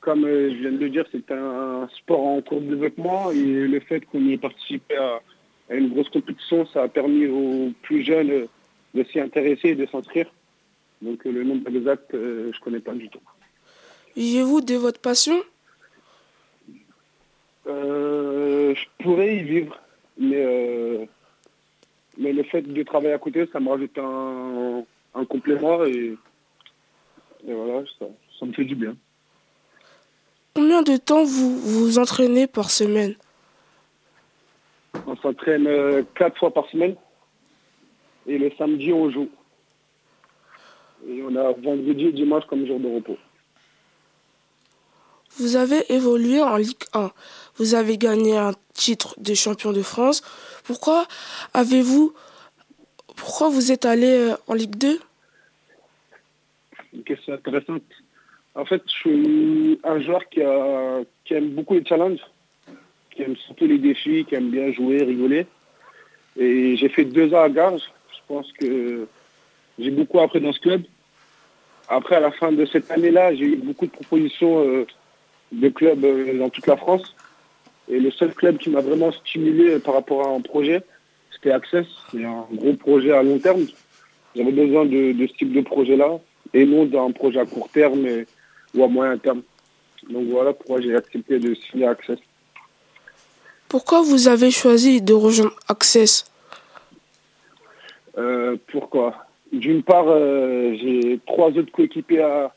[0.00, 3.42] Comme euh, je viens de le dire, c'est un sport en cours de développement et
[3.42, 5.20] le fait qu'on y ait participé à,
[5.70, 8.46] à une grosse compétition, ça a permis aux plus jeunes euh,
[8.94, 10.26] de s'y intéresser et de s'inscrire.
[11.02, 13.20] Donc euh, le nombre exact, euh, je ne connais pas du tout.
[14.16, 15.38] Vivez-vous de votre passion?
[17.66, 19.78] Euh, je pourrais y vivre,
[20.18, 21.04] mais, euh,
[22.20, 26.16] mais le fait de travailler à côté, ça me rajoute un, un complément et,
[27.48, 28.06] et voilà, ça,
[28.38, 28.94] ça me fait du bien.
[30.54, 33.14] Combien de temps vous vous entraînez par semaine?
[35.06, 36.94] On s'entraîne euh, quatre fois par semaine
[38.26, 39.28] et le samedi on joue.
[41.08, 43.16] Et on a vendredi et dimanche comme jour de repos.
[45.38, 47.10] Vous avez évolué en Ligue 1.
[47.56, 50.22] Vous avez gagné un titre de champion de France.
[50.70, 51.04] Pourquoi
[51.52, 52.14] avez-vous
[53.16, 55.00] pourquoi vous êtes allé euh, en Ligue 2
[56.94, 57.82] Une question intéressante.
[58.54, 62.20] En fait, je suis un joueur qui, aime beaucoup les challenges,
[63.10, 65.48] qui aime surtout les défis, qui aime bien jouer, rigoler.
[66.36, 67.90] Et j'ai fait deux ans à Garges.
[68.12, 69.08] Je pense que
[69.76, 70.84] j'ai beaucoup appris dans ce club.
[71.88, 74.86] Après, à la fin de cette année-là, j'ai eu beaucoup de propositions euh,
[75.50, 77.16] de clubs euh, dans toute la France.
[77.90, 80.80] Et le seul club qui m'a vraiment stimulé par rapport à un projet,
[81.32, 81.86] c'était Access.
[82.12, 83.66] C'est un gros projet à long terme.
[84.36, 86.20] J'avais besoin de, de ce type de projet-là
[86.54, 88.26] et non d'un projet à court terme et-
[88.74, 89.42] ou à moyen terme.
[90.08, 92.18] Donc voilà pourquoi j'ai accepté de signer Access.
[93.68, 96.24] Pourquoi vous avez choisi de rejoindre Access?
[98.18, 99.26] Euh, pourquoi?
[99.52, 102.54] D'une part, euh, j'ai trois autres coéquipiers à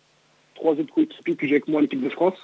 [0.53, 2.35] trois autres coéquipiers que j'ai avec moi en équipe de France.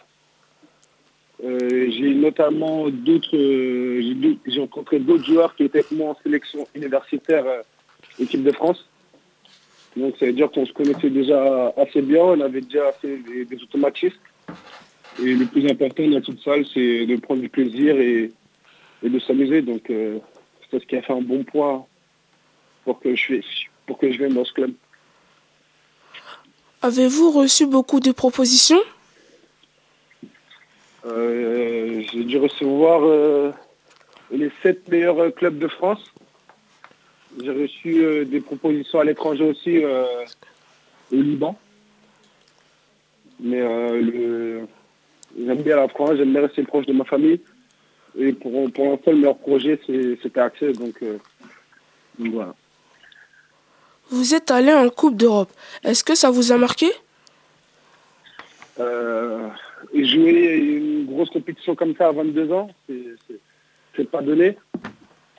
[1.43, 6.67] Euh, j'ai notamment d'autres, euh, j'ai rencontré d'autres joueurs qui étaient avec moi en sélection
[6.75, 7.61] universitaire euh,
[8.19, 8.85] équipe de France.
[9.95, 13.45] Donc ça veut dire qu'on se connaissait déjà assez bien, on avait déjà fait des,
[13.45, 14.19] des automatismes.
[15.21, 18.31] Et le plus important dans toute salle, c'est de prendre du plaisir et,
[19.01, 19.61] de s'amuser.
[19.61, 21.85] Donc c'est ce qui a fait un bon point
[22.85, 23.41] pour que je,
[24.01, 24.71] vienne dans ce club.
[26.81, 28.79] Avez-vous reçu beaucoup de propositions?
[31.09, 33.51] J'ai dû recevoir euh,
[34.31, 36.03] les sept meilleurs euh, clubs de France.
[37.41, 40.05] J'ai reçu euh, des propositions à l'étranger aussi euh,
[41.11, 41.57] au Liban.
[43.39, 44.67] Mais euh, le-
[45.37, 47.39] j'aime bien la France, j'aime bien rester proche de ma famille.
[48.17, 50.73] Et pour, pour l'instant, le meilleur projet, c'était Accès.
[50.73, 51.17] Donc, euh,
[52.17, 52.55] donc voilà.
[54.09, 55.51] Vous êtes allé en Coupe d'Europe.
[55.83, 56.91] Est-ce que ça vous a marqué?
[58.79, 59.47] Euh,
[59.93, 64.57] et jouer une grosse compétition comme ça à 22 ans, c'est- pas donné.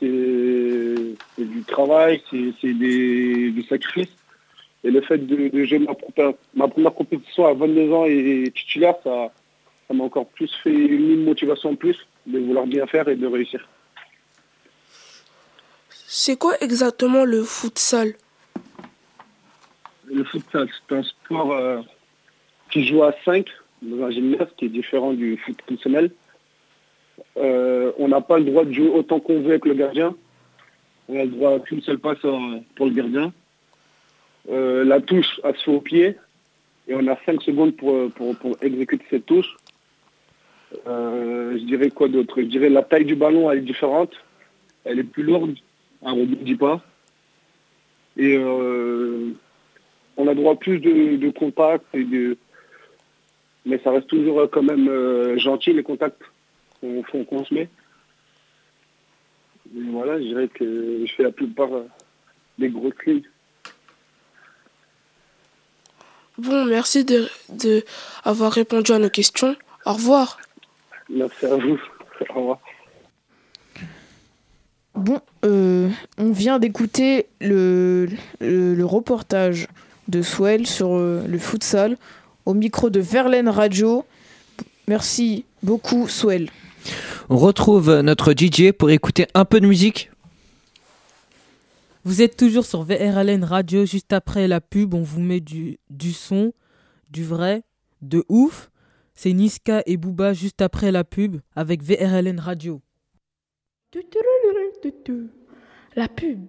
[0.00, 0.06] C'est
[1.38, 4.10] du travail, c'est du sacrifice.
[4.84, 5.78] Et le fait de, de jouer
[6.54, 9.32] ma, première compétition à 22 ans et titulaire, ça
[9.90, 13.26] ça m'a encore plus fait une motivation en plus de vouloir bien faire et de
[13.26, 13.68] réussir.
[16.06, 18.14] C'est quoi exactement le futsal?
[20.06, 21.80] Le futsal, c'est un sport euh,
[22.70, 23.48] qui joue à 5
[23.82, 26.10] dans un gymnase qui est différent du foot traditionnel.
[27.36, 30.14] Euh, on n'a pas le droit de jouer autant qu'on veut avec le gardien.
[31.08, 33.32] On a le droit qu'une seule passe pour le gardien.
[34.50, 36.16] Euh, la touche, elle se fait au pied.
[36.88, 39.56] Et on a 5 secondes pour, pour, pour exécuter cette touche.
[40.86, 42.40] Euh, je dirais quoi d'autre?
[42.40, 44.12] Je dirais la taille du ballon, elle est différente.
[44.84, 45.54] Elle est plus lourde.
[46.02, 46.80] On ne dit pas.
[48.16, 52.36] Et on a droit à plus de, de contacts et de,
[53.66, 56.22] mais ça reste toujours euh, quand même euh, gentil les contacts
[56.80, 57.68] qu'on se met.
[59.76, 61.86] Et voilà, je dirais que je fais la plupart euh,
[62.58, 63.22] des grosses lignes.
[66.38, 67.84] Bon, merci de, de
[68.24, 69.54] avoir répondu à nos questions.
[69.84, 70.38] Au revoir.
[71.10, 71.78] Merci à vous.
[72.30, 72.58] Au revoir.
[74.94, 78.08] Bon, euh, on vient d'écouter le,
[78.40, 79.68] le, le reportage
[80.08, 81.96] de Swell sur euh, le futsal
[82.50, 84.04] au micro de Verlaine Radio.
[84.88, 86.50] Merci beaucoup, Swell.
[87.28, 90.10] On retrouve notre DJ pour écouter un peu de musique.
[92.02, 93.86] Vous êtes toujours sur VRLN Radio.
[93.86, 96.52] Juste après la pub, on vous met du, du son,
[97.08, 97.62] du vrai,
[98.02, 98.70] de ouf.
[99.14, 102.82] C'est Niska et Booba juste après la pub avec VRLN Radio.
[105.94, 106.46] La pub.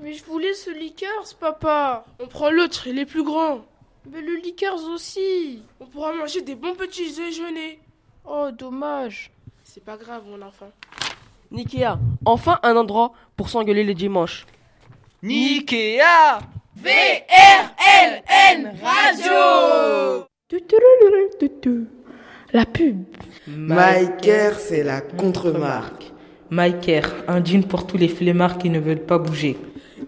[0.00, 2.04] Mais je voulais ce liqueurs, papa.
[2.20, 3.64] On prend l'autre, il est plus grand.
[4.10, 5.62] Mais le liqueurs aussi.
[5.80, 7.80] On pourra manger des bons petits déjeuners.
[8.26, 9.30] Oh, dommage.
[9.62, 10.70] C'est pas grave, mon enfant.
[11.50, 14.46] Nikea, enfin un endroit pour s'engueuler le dimanche.
[15.22, 16.40] Nikea
[16.76, 20.26] VRLN Radio
[22.52, 23.04] La pub.
[23.46, 26.12] Myker, c'est la contre-marque.
[26.50, 29.56] MyCare, un jean pour tous les flemmards qui ne veulent pas bouger.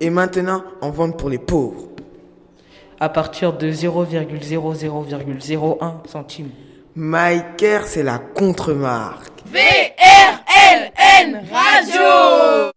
[0.01, 1.89] Et maintenant, en vente pour les pauvres.
[2.99, 6.49] À partir de 0,00,01 centimes.
[6.95, 9.43] Myker, c'est la contre-marque.
[9.47, 12.73] VRLN Radio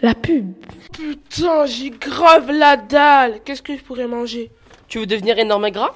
[0.00, 0.54] La pub.
[0.92, 3.40] Putain, j'ai grave la dalle.
[3.44, 4.50] Qu'est-ce que je pourrais manger?
[4.88, 5.94] Tu veux devenir énorme et gras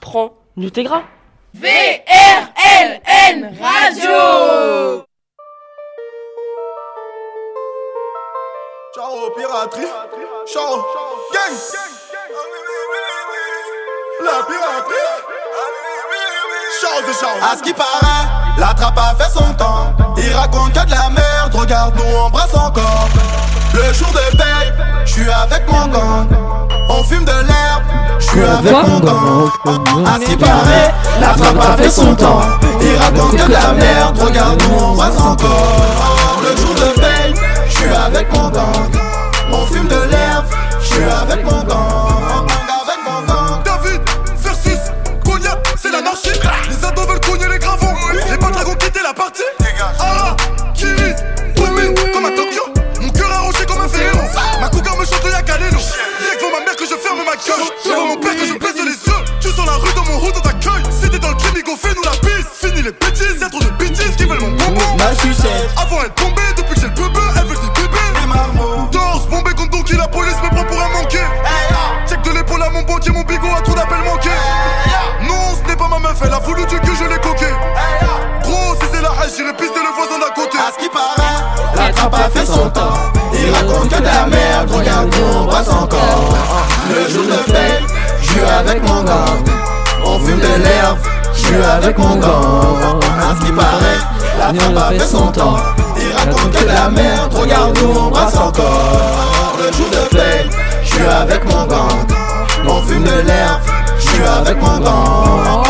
[0.00, 1.02] Prends Nutégras.
[1.54, 5.04] VRLN Radio
[8.94, 9.86] Ciao piraterie,
[10.46, 10.76] ciao
[11.32, 11.54] gang.
[14.24, 15.12] La piraterie,
[16.80, 17.30] chose ciao.
[17.42, 18.26] À ce qui paraît,
[18.58, 19.94] la trappe a fait son temps.
[20.16, 23.08] Il raconte que de la merde, regarde nous on brasse encore.
[23.74, 24.72] Le jour de paye,
[25.04, 26.28] je suis avec mon gang.
[26.88, 27.82] On fume de l'herbe,
[28.18, 29.50] je suis avec mon gang.
[30.06, 32.42] À ce qui paraît, la trappe a fait son temps.
[32.80, 36.42] Il raconte que de la merde, regarde nous on brasse encore.
[36.42, 37.34] Le jour de paye,
[37.68, 38.90] je suis avec mon gang.
[39.54, 40.21] On fume de l'herbe,
[40.92, 42.46] suis avec mon gang.
[42.82, 43.62] Avec mon gang.
[43.64, 44.00] David,
[44.38, 44.80] versus
[45.24, 46.30] Cognac, c'est l'anarchie.
[46.68, 47.94] Les ados veulent cogner les gravons.
[48.30, 49.42] Les pas dragons quitter la partie.
[49.98, 50.36] Ara,
[50.74, 51.14] Kiri,
[51.54, 52.64] Tommy, comme à Tokyo.
[53.00, 54.18] Mon cœur arrangé comme un vélo.
[54.60, 55.78] Ma cougar me chante le Yakalelo.
[55.78, 57.66] Y'a que ma mère que je ferme ma gueule.
[57.84, 59.22] Devant mon père que je baisse les yeux.
[59.40, 60.84] Tu sens la rue dans mon route, on t'accueille.
[60.90, 62.48] C'était dans le crime, Igo, fais-nous la piste.
[62.60, 64.96] Fini les bêtises, y'a trop de bêtises qui veulent mon bonbon.
[64.98, 65.70] Ma sucette.
[65.76, 68.20] Avant elle tombée, depuis que j'ai le bébé, elle veut des bébés.
[68.20, 68.88] Les marmots.
[69.30, 70.64] Bombé contre Donkey, la police me prend
[73.02, 74.30] bloqué, mon bigot a trop d'appels manqués.
[75.26, 77.46] Non, ce n'est pas ma meuf, elle a voulu du cul, je l'ai coqué.
[78.42, 80.58] Gros, si c'est la hache, j'irai pister le voisin d'à côté.
[80.58, 82.94] À ce qui paraît, la trappe a fait son temps.
[83.34, 86.36] Il raconte que de la merde, regarde, on passe encore.
[86.90, 87.84] Le jour de paye,
[88.20, 89.44] je suis avec mon gang.
[90.04, 90.98] On fume de l'herbe,
[91.34, 93.00] je suis avec mon gang.
[93.20, 94.00] À ce qui paraît,
[94.38, 95.56] la trappe a fait son temps.
[95.96, 99.56] Il raconte que de la merde, regarde, on passe encore.
[99.58, 100.50] Le jour de paye,
[100.84, 102.21] je suis avec mon gang.
[102.68, 103.60] On fume de l'herbe,
[103.98, 105.62] je suis avec mon gang.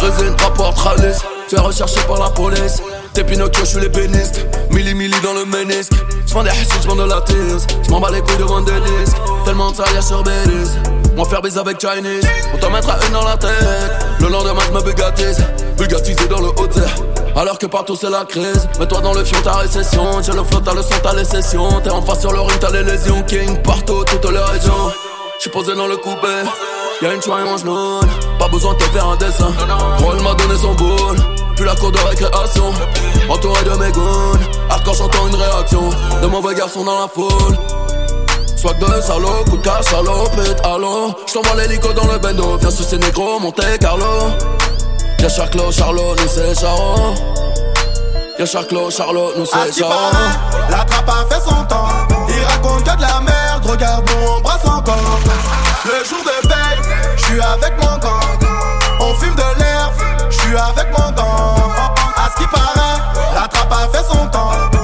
[0.00, 1.18] Résine, rapport, tralus,
[1.48, 2.82] tu es recherché par la police.
[3.14, 4.46] T'es Pinocchio, je suis l'ébéniste.
[4.70, 5.92] Milli milli dans le ménisque.
[6.26, 7.66] J'prends des hassises, j'prends de la tease.
[7.86, 9.16] J'm'en bats les couilles devant des disques.
[9.44, 10.78] Tellement de salière sur Belize.
[11.16, 12.24] Moi faire baiser avec Chinese.
[12.54, 13.50] On t'en mettra une dans la tête.
[14.20, 15.44] Le lendemain, j'me bugatise.
[15.76, 16.68] Bugatisé dans le haut
[17.34, 18.68] Alors que partout c'est la crise.
[18.78, 20.22] Mets-toi dans le fion, ta récession.
[20.22, 21.80] J'ai le flot, t'as le son, t'as les sessions.
[21.82, 23.22] T'es en face sur le t'as les lésions.
[23.22, 24.92] King partout, toutes les régions.
[25.38, 26.28] J'suis posé dans le coupé.
[27.00, 28.00] Y'a une choix et mange non
[28.38, 29.52] Pas besoin de te faire un dessin.
[29.98, 31.16] Roll m'a donné son boule.
[31.54, 32.72] Puis la cour de récréation.
[33.28, 34.38] Entouré de mes goons
[34.70, 35.90] Hardcore j'entends une réaction.
[36.22, 37.56] De mauvais garçons dans la foule.
[38.56, 42.56] Swag de salaud, coup de cash, salopette, allô J't'envoie l'hélico dans le bendo.
[42.56, 44.32] Viens sous ces négros, Monte Carlo.
[45.20, 47.14] Y'a Charclo, Charlot, nous c'est Charo.
[48.38, 49.92] Y'a Charclo, Charlot, nous c'est qui Charo.
[49.92, 51.86] paraît, la trappe a fait son temps.
[52.28, 53.37] Il raconte que de la merde,
[53.68, 55.20] regarde on brasse encore.
[55.84, 58.20] Le jour de paye, je suis avec mon gang.
[59.00, 59.92] On fume de l'herbe,
[60.30, 61.72] je suis avec mon gang.
[62.16, 63.00] À ce qui paraît,
[63.34, 64.77] la trappe a fait son temps.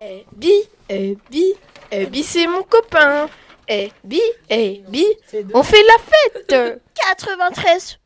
[0.00, 0.52] Eh bi,
[0.88, 1.54] eh bi,
[1.90, 3.28] eh bi c'est mon copain.
[3.66, 5.04] Eh bi, eh bi,
[5.52, 6.80] on fait la fête.
[7.20, 7.98] 93.9.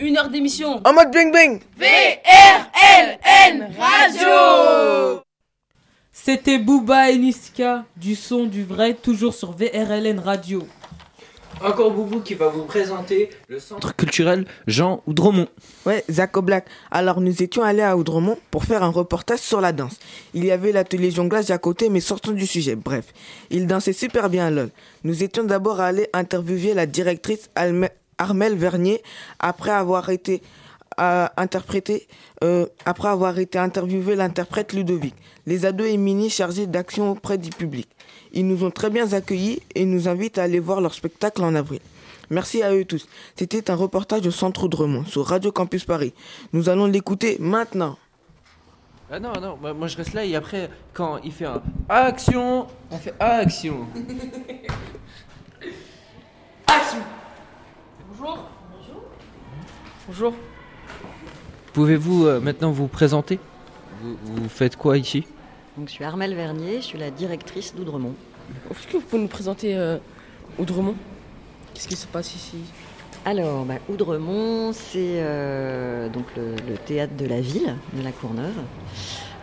[0.00, 0.80] Une heure d'émission.
[0.84, 1.60] En mode bing bing.
[1.78, 5.22] VRLN Radio
[6.10, 10.66] C'était Booba et Niska, du son, du vrai, toujours sur VRLN Radio.
[11.64, 15.48] Encore Boubou qui va vous présenter le centre culturel Jean Oudremont.
[15.86, 16.66] Ouais, Zach Black.
[16.90, 19.96] Alors nous étions allés à Oudremont pour faire un reportage sur la danse.
[20.34, 22.76] Il y avait l'atelier jonglage à côté, mais sortons du sujet.
[22.76, 23.06] Bref,
[23.50, 24.68] il dansait super bien lol.
[25.02, 27.88] Nous étions d'abord allés interviewer la directrice Alme-
[28.18, 29.02] Armelle Vernier
[29.38, 30.42] après avoir été
[31.00, 32.06] euh, interprété,
[32.44, 35.14] euh, après avoir été interviewé l'interprète Ludovic.
[35.46, 37.88] Les ados et mini chargés d'action auprès du public.
[38.32, 41.54] Ils nous ont très bien accueillis et nous invitent à aller voir leur spectacle en
[41.54, 41.80] avril.
[42.30, 43.06] Merci à eux tous.
[43.36, 46.12] C'était un reportage au centre Oudremont sur Radio Campus Paris.
[46.52, 47.96] Nous allons l'écouter maintenant.
[49.10, 52.66] Ah non, non, moi, moi, je reste là et après, quand il fait un action,
[52.90, 53.86] on fait action.
[56.66, 56.98] Action
[58.10, 58.38] Bonjour.
[58.72, 59.02] Bonjour.
[60.08, 60.34] Bonjour.
[61.72, 63.38] Pouvez-vous euh, maintenant vous présenter?
[64.02, 65.24] Vous, vous faites quoi ici?
[65.76, 68.14] Donc, je suis Armelle Vernier, je suis la directrice d'Oudremont.
[68.70, 69.98] Est-ce que vous pouvez nous présenter euh,
[70.58, 70.94] Oudremont?
[71.74, 72.56] Qu'est-ce qui se passe ici?
[73.26, 78.54] Alors, bah, Oudremont, c'est euh, donc le, le théâtre de la ville, de la Courneuve.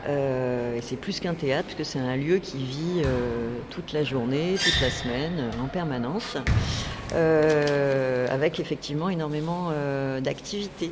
[0.08, 4.04] Euh, et c'est plus qu'un théâtre, puisque c'est un lieu qui vit euh, toute la
[4.04, 6.38] journée, toute la semaine, en permanence,
[7.12, 9.70] avec effectivement énormément
[10.22, 10.92] d'activités.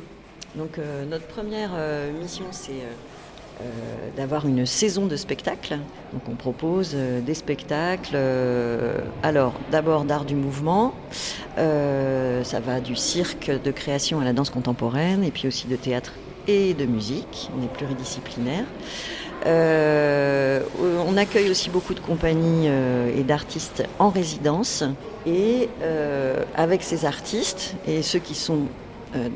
[0.54, 0.78] Donc
[1.10, 1.70] notre première
[2.20, 2.84] mission, c'est
[4.16, 5.78] d'avoir une saison de spectacles.
[6.12, 10.94] Donc on propose euh, des spectacles, euh, alors d'abord d'art du mouvement,
[11.58, 15.76] euh, ça va du cirque de création à la danse contemporaine, et puis aussi de
[15.76, 16.12] théâtre
[16.48, 18.64] et de musique, on est pluridisciplinaire.
[19.46, 20.62] Euh,
[21.08, 24.84] on accueille aussi beaucoup de compagnies euh, et d'artistes en résidence.
[25.26, 28.91] Et euh, avec ces artistes et ceux qui sont euh,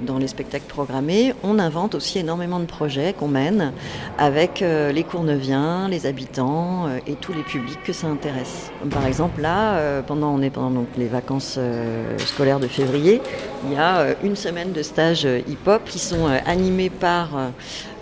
[0.07, 3.73] dans les spectacles programmés, on invente aussi énormément de projets qu'on mène
[4.19, 8.71] avec euh, les Courneuviens, les habitants euh, et tous les publics que ça intéresse.
[8.91, 13.21] Par exemple là, euh, pendant, on est pendant les vacances euh, scolaires de février,
[13.67, 17.37] il y a euh, une semaine de stages euh, hip-hop qui sont euh, animés par
[17.37, 17.49] euh,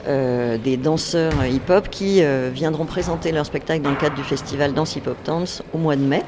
[0.07, 4.25] euh, des danseurs euh, hip-hop qui euh, viendront présenter leur spectacle dans le cadre du
[4.25, 6.23] festival Danse Hip Hop Dance au mois de mai.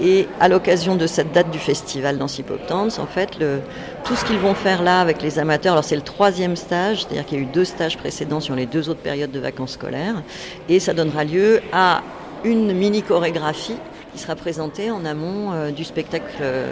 [0.00, 3.60] Et à l'occasion de cette date du festival Hip Hop Dance, en fait, le,
[4.04, 7.24] tout ce qu'ils vont faire là avec les amateurs, alors c'est le troisième stage, c'est-à-dire
[7.24, 10.22] qu'il y a eu deux stages précédents sur les deux autres périodes de vacances scolaires,
[10.68, 12.02] et ça donnera lieu à
[12.42, 13.76] une mini chorégraphie
[14.12, 16.70] qui sera présentée en amont euh, du spectacle euh,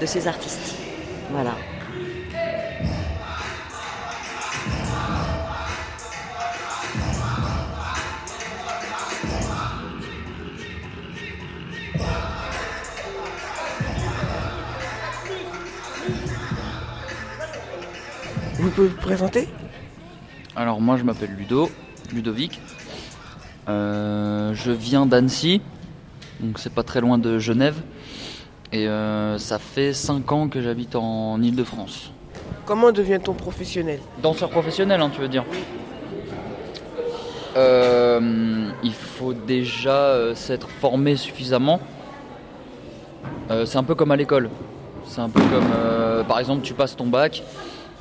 [0.00, 0.74] de ces artistes.
[1.30, 1.52] Voilà.
[18.66, 19.48] Vous pouvez vous présenter
[20.56, 21.70] Alors moi je m'appelle Ludo,
[22.12, 22.60] Ludovic.
[23.68, 25.62] Euh, je viens d'Annecy,
[26.40, 27.76] donc c'est pas très loin de Genève.
[28.72, 32.10] Et euh, ça fait 5 ans que j'habite en Ile-de-France.
[32.64, 34.00] Comment devient-on professionnel?
[34.20, 35.44] Danseur professionnel, hein, tu veux dire?
[37.56, 41.78] Euh, Il faut déjà s'être formé suffisamment.
[43.64, 44.50] C'est un peu comme à l'école.
[45.06, 47.44] C'est un peu comme, par exemple, tu passes ton bac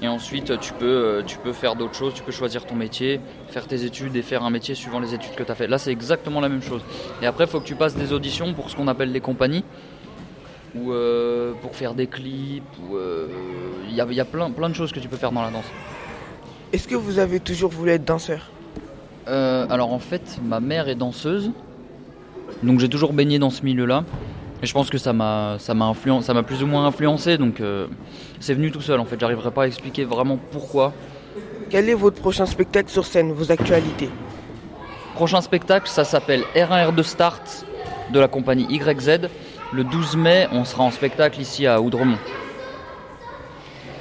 [0.06, 3.20] et ensuite tu peux, euh, tu peux faire d'autres choses, tu peux choisir ton métier,
[3.50, 5.68] faire tes études et faire un métier suivant les études que tu as fait.
[5.68, 6.82] Là, c'est exactement la même chose.
[7.22, 9.64] Et après, il faut que tu passes des auditions pour ce qu'on appelle les compagnies
[10.76, 12.64] ou euh, pour faire des clips.
[12.84, 13.28] ou, euh,
[13.90, 15.42] Il y a, il y a plein, plein de choses que tu peux faire dans
[15.42, 15.66] la danse.
[16.72, 18.52] Est-ce que vous avez toujours voulu être danseur?
[19.28, 21.52] Euh, alors en fait, ma mère est danseuse,
[22.62, 24.04] donc j'ai toujours baigné dans ce milieu-là.
[24.66, 27.38] Et je pense que ça m'a, ça m'a influen- ça m'a plus ou moins influencé,
[27.38, 27.86] donc euh,
[28.40, 29.00] c'est venu tout seul.
[29.00, 30.92] En fait, j'arriverai pas à expliquer vraiment pourquoi.
[31.70, 34.10] Quel est votre prochain spectacle sur scène, vos actualités?
[35.14, 37.64] Prochain spectacle, ça s'appelle R1R2 Start
[38.12, 39.30] de la compagnie YZ.
[39.72, 42.18] Le 12 mai, on sera en spectacle ici à Oudremont.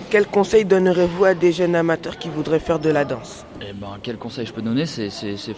[0.09, 3.45] Quel conseil donnerez-vous à des jeunes amateurs qui voudraient faire de la danse?
[3.61, 4.87] Eh ben, quel conseil je peux donner?
[4.87, 5.11] C'est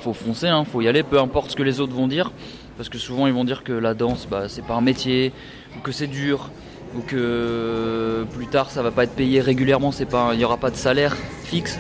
[0.03, 2.33] faut foncer, hein, faut y aller, peu importe ce que les autres vont dire.
[2.77, 5.33] Parce que souvent, ils vont dire que la danse, bah, c'est pas un métier,
[5.77, 6.51] ou que c'est dur,
[6.95, 9.91] ou que plus tard, ça va pas être payé régulièrement,
[10.33, 11.79] il y aura pas de salaire fixe.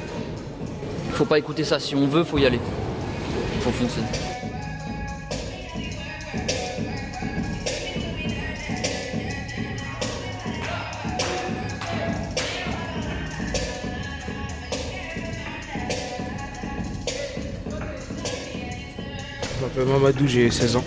[1.13, 1.79] Faut pas écouter ça.
[1.79, 2.61] Si on veut, faut y aller.
[3.61, 4.36] Faut foncer.
[19.77, 20.85] Je m'appelle Mamadou, j'ai 16 ans.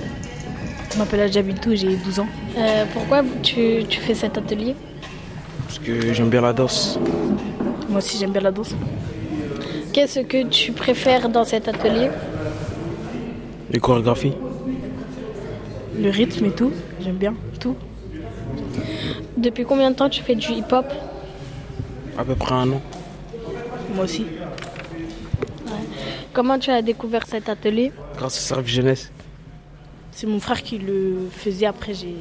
[0.91, 2.27] Je m'appelle Adjabitou, j'ai 12 ans.
[2.57, 4.75] Euh, pourquoi tu, tu fais cet atelier?
[5.67, 6.97] Parce que j'aime bien la danse.
[7.87, 8.73] Moi aussi j'aime bien la danse.
[9.93, 12.09] Qu'est-ce que tu préfères dans cet atelier?
[13.69, 14.33] Les chorégraphies.
[16.01, 17.75] Le rythme et tout, j'aime bien tout.
[19.37, 20.85] Depuis combien de temps tu fais du hip-hop?
[22.17, 22.81] À peu près un an.
[23.93, 24.25] Moi aussi.
[26.39, 29.11] Comment tu as découvert cet atelier Grâce au service jeunesse.
[30.13, 32.15] C'est mon frère qui le faisait, après j'ai...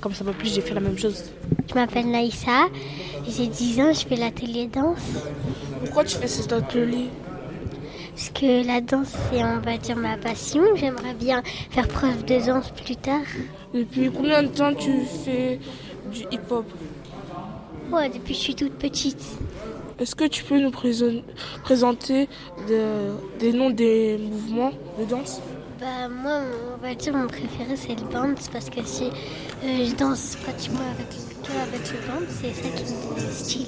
[0.00, 1.24] Comme ça m'a plu, j'ai fait la même chose.
[1.68, 2.68] Je m'appelle Naïssa,
[3.26, 5.00] j'ai 10 ans, je fais l'atelier danse.
[5.80, 7.08] Pourquoi tu fais cet atelier?
[8.14, 10.62] Parce que la danse, c'est, on va dire, ma passion.
[10.76, 13.26] J'aimerais bien faire preuve de danse plus tard.
[13.74, 15.58] Depuis combien de temps tu fais
[16.12, 16.64] du hip-hop?
[17.90, 19.24] Ouais, depuis que je suis toute petite.
[19.98, 21.22] Est-ce que tu peux nous présent-
[21.64, 22.28] présenter
[22.68, 25.40] de- des noms des mouvements de danse?
[25.80, 26.40] Bah, moi,
[26.74, 29.04] on va dire, mon préféré, c'est le bounce parce que c'est,
[29.64, 31.08] euh, je danse pratiquement avec,
[31.42, 33.66] que avec le bounce, c'est ça qui me donne le style.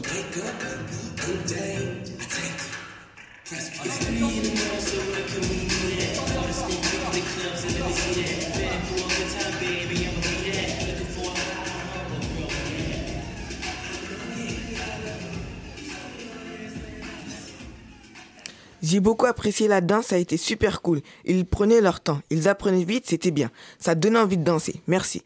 [18.82, 21.00] J'ai beaucoup apprécié la danse, ça a été super cool.
[21.24, 23.50] Ils prenaient leur temps, ils apprenaient vite, c'était bien.
[23.78, 24.80] Ça donnait envie de danser.
[24.86, 25.22] Merci.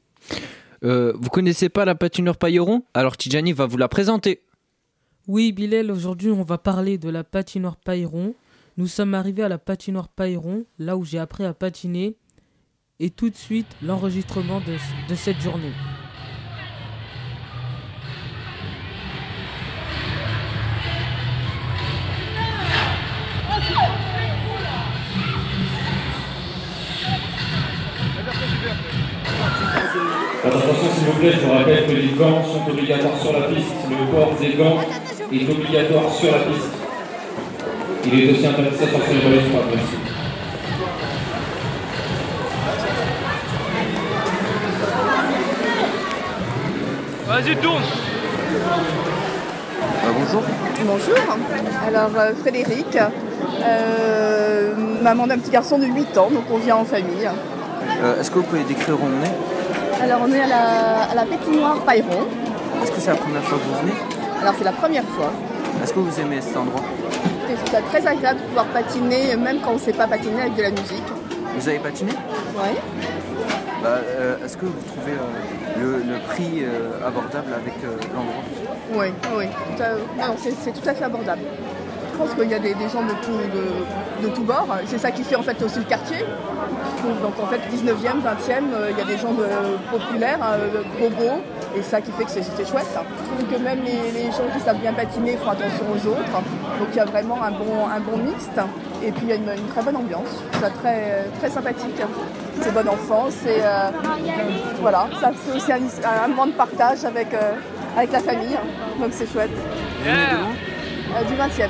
[0.82, 2.82] Euh, vous connaissez pas la patineur Pailleron?
[2.94, 4.42] Alors Tijani va vous la présenter.
[5.28, 8.34] Oui, Bilal, aujourd'hui on va parler de la patinoire Pailleron.
[8.76, 12.16] Nous sommes arrivés à la patinoire Pailleron, là où j'ai appris à patiner.
[13.00, 14.76] Et tout de suite, l'enregistrement de,
[15.09, 15.72] de cette journée.
[30.47, 33.74] Attention s'il vous plaît, je vous rappelle que les gants sont obligatoires sur la piste.
[33.88, 34.78] Le port des gants
[35.32, 36.70] est obligatoire sur la piste.
[38.07, 39.42] Il est aussi intéressé sur ces volets
[39.72, 39.97] merci.
[47.26, 47.82] Vas-y, tourne
[50.18, 50.42] bonjour.
[50.86, 51.14] Bonjour.
[51.86, 52.99] Alors euh, Frédéric,
[53.62, 57.28] euh, maman d'un petit garçon de 8 ans, donc on vient en famille.
[58.03, 59.53] Euh, Est-ce que vous pouvez décrire où on est?
[60.05, 62.26] Alors on est à la, à la patinoire Pailleron.
[62.82, 63.94] Est-ce que c'est la première fois que vous venez?
[64.42, 65.30] Alors c'est la première fois.
[65.82, 66.82] Est-ce que vous aimez cet endroit?
[67.48, 70.57] C'est c'est très agréable de pouvoir patiner, même quand on ne sait pas patiner avec
[70.57, 71.09] de la musique.
[71.57, 72.12] Vous avez patiné?
[72.57, 72.70] Oui.
[73.82, 77.74] Bah, euh, Est-ce que vous trouvez euh, le, le prix euh, abordable avec
[78.14, 78.42] l'endroit?
[78.94, 79.44] Oui, oui.
[79.76, 81.42] Tout à- c'est tout à fait abordable.
[82.15, 84.69] Je pense qu'il y a des, des gens de tout, de, de tous bords.
[84.87, 86.19] C'est ça qui fait en fait aussi le quartier.
[87.23, 89.45] Donc en fait 19e, 20e, euh, il y a des gens de,
[89.91, 91.43] populaires, euh, bobos,
[91.77, 92.87] Et ça qui fait que c'est chouette.
[92.89, 96.33] Je trouve que même les, les gens qui savent bien patiner font attention aux autres.
[96.79, 98.61] Donc il y a vraiment un bon, un bon mixte.
[99.03, 100.31] Et puis il y a une, une très bonne ambiance.
[100.53, 102.01] C'est très, très sympathique.
[102.61, 103.27] C'est bon enfant.
[103.29, 103.91] C'est euh,
[104.81, 105.79] voilà, ça c'est aussi un,
[106.25, 107.55] un moment de partage avec, euh,
[107.97, 108.57] avec la famille.
[109.01, 109.51] Donc c'est chouette.
[110.07, 111.69] Euh, du 20e.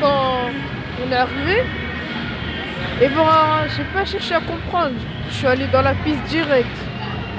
[0.00, 0.50] Quand
[1.02, 1.62] on est arrivé,
[3.00, 4.94] et ben j'ai pas cherché à comprendre.
[5.28, 6.66] Je suis allé dans la piste directe.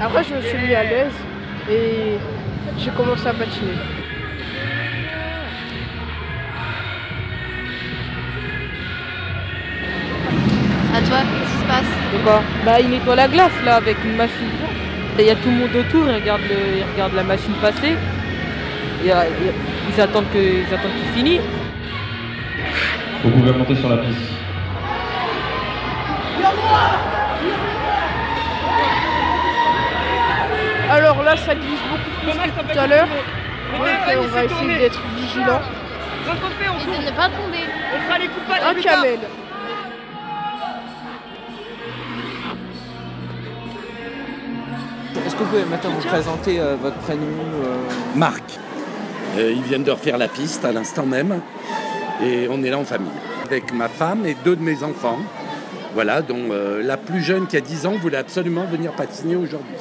[0.00, 1.12] Après je me suis mis à l'aise
[1.70, 2.18] et
[2.78, 3.72] j'ai commencé à patiner.
[10.94, 11.92] À toi, qu'est-ce qui se passe?
[12.12, 14.67] De quoi Bah il nettoie la glace là avec une machine.
[15.18, 17.94] Il y a tout le monde autour, ils regardent, le, ils regardent la machine passer.
[19.04, 19.12] Ils-
[19.94, 21.42] ils attendent que- ils attendent qu'il finisse.
[23.24, 24.20] Vous pouvez monter sur la piste.
[30.90, 33.08] Alors là ça glisse beaucoup plus que tout à l'heure.
[33.74, 35.60] On va essayer d'être vigilant.
[36.26, 37.64] Et de ne pas tomber.
[37.94, 39.18] On fera les coupages Un camel.
[45.26, 47.22] Est-ce que vous pouvez maintenant vous présenter euh, votre prénom
[47.64, 47.76] euh,
[48.16, 48.58] Marc.
[49.36, 51.40] Euh, ils viennent de refaire la piste à l'instant même.
[52.22, 53.10] Et on est là en famille.
[53.44, 55.18] Avec ma femme et deux de mes enfants.
[55.94, 59.74] Voilà, dont euh, la plus jeune qui a 10 ans voulait absolument venir patiner aujourd'hui.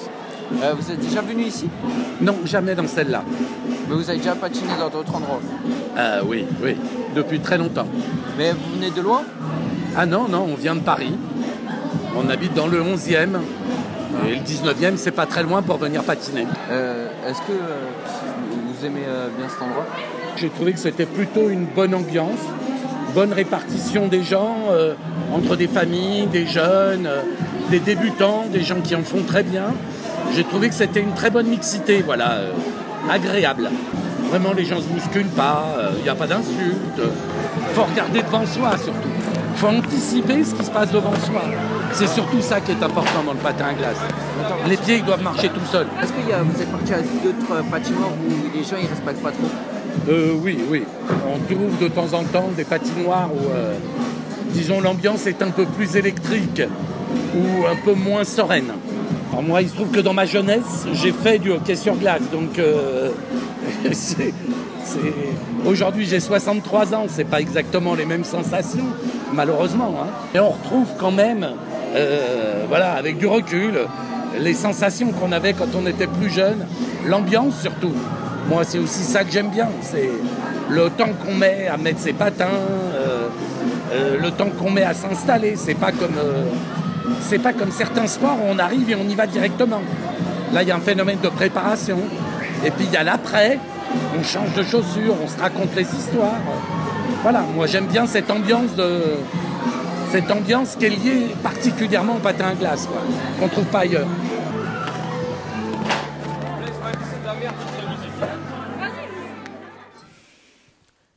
[0.64, 1.70] Euh, Vous êtes déjà venu ici?
[2.22, 3.24] Non, jamais dans celle-là.
[3.90, 5.42] Mais vous avez déjà patiné dans d'autres endroits?
[5.98, 6.76] Ah oui, oui,
[7.16, 7.88] depuis très longtemps.
[8.38, 9.24] Mais vous venez de loin?
[9.96, 11.14] Ah non, non, on vient de Paris.
[12.16, 13.38] On habite dans le 11e.
[14.26, 16.46] Et le 19e, c'est pas très loin pour venir patiner.
[16.72, 17.86] Euh, Est-ce que euh,
[18.80, 19.86] vous aimez euh, bien cet endroit?
[20.38, 22.40] J'ai trouvé que c'était plutôt une bonne ambiance,
[23.14, 24.94] bonne répartition des gens, euh,
[25.34, 27.22] entre des familles, des jeunes, euh,
[27.70, 29.74] des débutants, des gens qui en font très bien.
[30.36, 32.52] J'ai trouvé que c'était une très bonne mixité, voilà, euh,
[33.10, 33.70] agréable.
[34.30, 37.02] Vraiment, les gens se bousculent pas, il n'y a pas d'insultes.
[37.74, 39.08] faut regarder devant soi surtout.
[39.56, 41.44] faut anticiper ce qui se passe devant soi.
[41.94, 43.98] C'est surtout ça qui est important dans le patin à glace.
[44.68, 45.88] Les pieds ils doivent marcher tout seuls.
[46.02, 49.48] Est-ce que vous êtes parti à d'autres patinoires où les gens ils respectent pas trop?
[50.10, 50.84] Euh, oui, oui.
[51.28, 53.74] On trouve de temps en temps des patinoires où, euh,
[54.54, 56.62] disons, l'ambiance est un peu plus électrique
[57.36, 58.72] ou un peu moins sereine.
[59.32, 62.22] Alors moi, il se trouve que dans ma jeunesse, j'ai fait du hockey sur glace.
[62.32, 63.10] Donc, euh,
[63.92, 64.34] c'est-
[65.66, 67.06] aujourd'hui, j'ai 63 ans.
[67.10, 68.86] C'est pas exactement les mêmes sensations,
[69.34, 69.96] malheureusement.
[70.04, 70.08] hein.
[70.36, 71.48] Et on retrouve quand même,
[71.98, 73.74] euh, voilà, avec du recul,
[74.40, 76.66] les sensations qu'on avait quand on était plus jeune,
[77.06, 77.94] l'ambiance surtout.
[78.50, 79.68] Moi, c'est aussi ça que j'aime bien.
[79.82, 80.10] C'est
[80.70, 82.46] le temps qu'on met à mettre ses patins,
[82.96, 83.28] euh,
[83.92, 85.56] euh, le temps qu'on met à s'installer.
[85.56, 86.16] C'est pas comme,
[87.22, 89.82] c'est pas comme certains sports où on arrive et on y va directement.
[90.54, 92.00] Là, il y a un phénomène de préparation.
[92.64, 93.60] Et puis il y a l'après.
[94.18, 96.40] On change de chaussures, on se raconte les histoires.
[97.24, 97.44] Voilà.
[97.56, 99.02] Moi, j'aime bien cette ambiance de,
[100.12, 103.02] cette ambiance qui est liée particulièrement au patin à glace, quoi,
[103.40, 104.08] qu'on trouve pas ailleurs.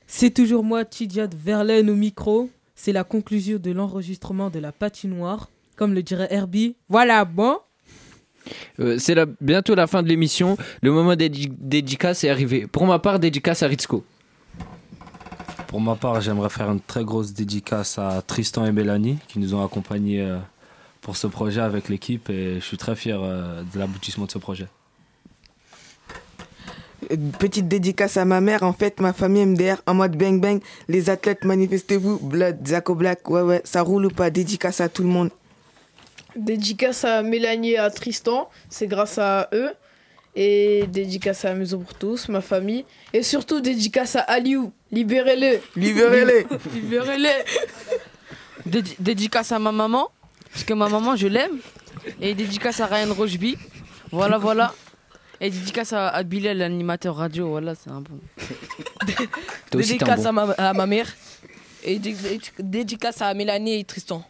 [0.06, 2.50] C'est toujours moi, Tidjat Verlaine au micro.
[2.74, 5.50] C'est la conclusion de l'enregistrement de la patinoire.
[5.76, 6.76] Comme le dirait Herbie.
[6.88, 7.58] Voilà, bon.
[8.80, 10.56] Euh, C'est la- bientôt la fin de l'émission.
[10.82, 12.66] Le moment des dédi- dédicaces est arrivé.
[12.66, 14.04] Pour ma part, dédicace à Ritzko.
[15.70, 19.54] Pour ma part, j'aimerais faire une très grosse dédicace à Tristan et Mélanie qui nous
[19.54, 20.36] ont accompagnés euh,
[21.00, 24.38] pour ce projet avec l'équipe et je suis très fier euh, de l'aboutissement de ce
[24.38, 24.66] projet.
[27.08, 30.60] Une Petite dédicace à ma mère, en fait, ma famille MDR, en mode bang bang,
[30.88, 35.04] les athlètes manifestez-vous, Blood, Zako Black, ouais ouais, ça roule ou pas, dédicace à tout
[35.04, 35.30] le monde.
[36.34, 39.70] Dédicace à Mélanie et à Tristan, c'est grâce à eux.
[40.36, 42.84] Et dédicace à la Maison pour tous, ma famille.
[43.12, 45.60] Et surtout dédicace à Aliou, libérez-le.
[45.76, 46.44] Libérez-le.
[46.74, 47.44] Libérez-les
[48.68, 50.08] Dédi- Dédicace à ma maman,
[50.52, 51.58] parce que ma maman, je l'aime.
[52.20, 53.56] Et dédicace à Ryan Rocheby.
[54.12, 54.72] Voilà, voilà.
[55.40, 57.48] Et dédicace à, à Bilal, l'animateur radio.
[57.48, 58.18] Voilà, c'est un bon.
[59.72, 61.08] Dédicace à ma, à ma mère.
[61.82, 64.22] Et dé- dé- dédicace à Mélanie et Tristan.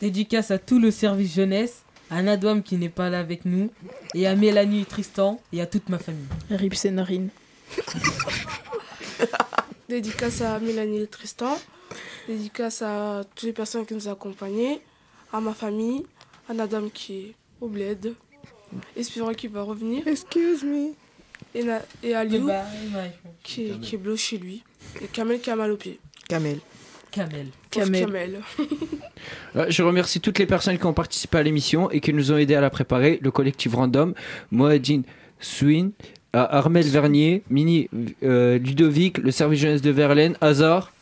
[0.00, 3.70] Dédicace à tout le service jeunesse, à Nadouam qui n'est pas là avec nous,
[4.14, 6.26] et à Mélanie et Tristan, et à toute ma famille.
[6.50, 7.28] Rip Sénarine.
[9.88, 11.58] Dédicace à Mélanie et Tristan.
[12.28, 14.80] Dédicace à toutes les personnes qui nous ont accompagnés.
[15.32, 16.04] À ma famille.
[16.48, 18.14] À Nadam qui est au bled.
[18.96, 20.06] Espérons qu'il va revenir.
[20.06, 20.92] Excuse me.
[21.54, 23.12] et, Na- et Aliou Bah, ouais.
[23.42, 24.62] qui, est, qui est bleu chez lui.
[25.02, 25.98] Et Kamel qui a mal au pied.
[26.28, 26.60] Kamel.
[27.10, 27.46] Kamel.
[27.70, 28.04] Kamel.
[28.04, 28.40] Kamel.
[29.56, 32.38] Euh, Je remercie toutes les personnes qui ont participé à l'émission et qui nous ont
[32.38, 33.18] aidés à la préparer.
[33.20, 34.14] Le collectif Random,
[34.50, 35.02] Moadine
[35.40, 35.90] Swin,
[36.36, 37.88] euh, Armel Vernier, Mini
[38.22, 40.92] euh, Ludovic, le service jeunesse de Verlaine, Hazard,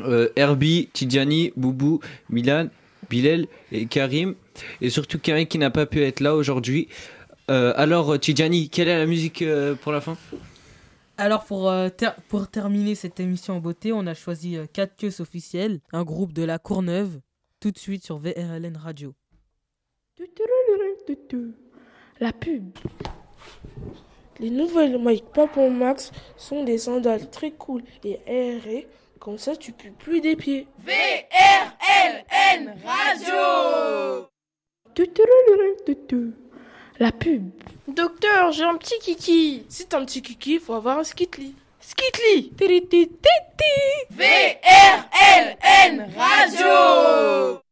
[0.00, 2.68] euh, Herbie, Tidjani, Boubou, Milan,
[3.08, 4.34] Bilal et Karim.
[4.80, 6.88] Et surtout Karim qui n'a pas pu être là aujourd'hui.
[7.50, 10.16] Euh, alors Tidjani, quelle est la musique euh, pour la fin?
[11.20, 14.96] Alors pour, euh, ter- pour terminer cette émission en beauté, on a choisi euh, 4
[14.96, 17.20] queues officielles, un groupe de la Courneuve,
[17.60, 19.14] tout de suite sur VRLN Radio.
[22.20, 22.70] La pub.
[24.38, 28.88] Les nouvelles Mike Papon Max sont des sandales très cool et aérées.
[29.18, 30.66] Comme ça, tu pues plus des pieds.
[30.78, 34.26] VRLN Radio
[37.00, 37.50] La pub.
[37.88, 39.64] Docteur, j'ai un petit kiki.
[39.70, 41.54] Si t'as un petit kiki, faut avoir un skitli.
[41.80, 42.52] Skitli
[44.10, 47.62] VRLN Radio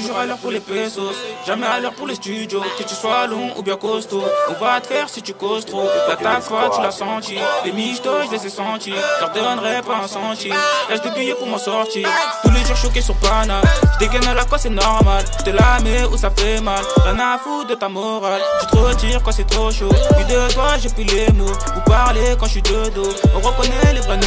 [0.00, 1.14] Toujours à l'heure pour les pesos,
[1.46, 2.62] jamais à l'heure pour les studios.
[2.78, 5.88] Que tu sois long ou bien costaud, on va te faire si tu causes trop.
[6.08, 7.36] La ta fois, tu l'as senti.
[7.66, 8.94] Les michtos, je les ai sentis.
[8.94, 10.54] Je leur donnerai pas un centime.
[10.88, 12.08] Lâche des billets pour m'en sortir.
[12.42, 13.62] Tous les jours choqués sur Paname.
[13.94, 15.22] Je dégaine à la quoi, c'est normal.
[15.38, 16.82] Je te la mets où ça fait mal.
[17.04, 18.40] Rien à foutre de ta morale.
[18.60, 19.90] Tu te retires quand c'est trop chaud.
[20.16, 21.52] Puis de toi, j'ai plus les mots.
[21.74, 23.12] Vous parlez quand je suis de dos.
[23.34, 24.18] On reconnaît les vrais.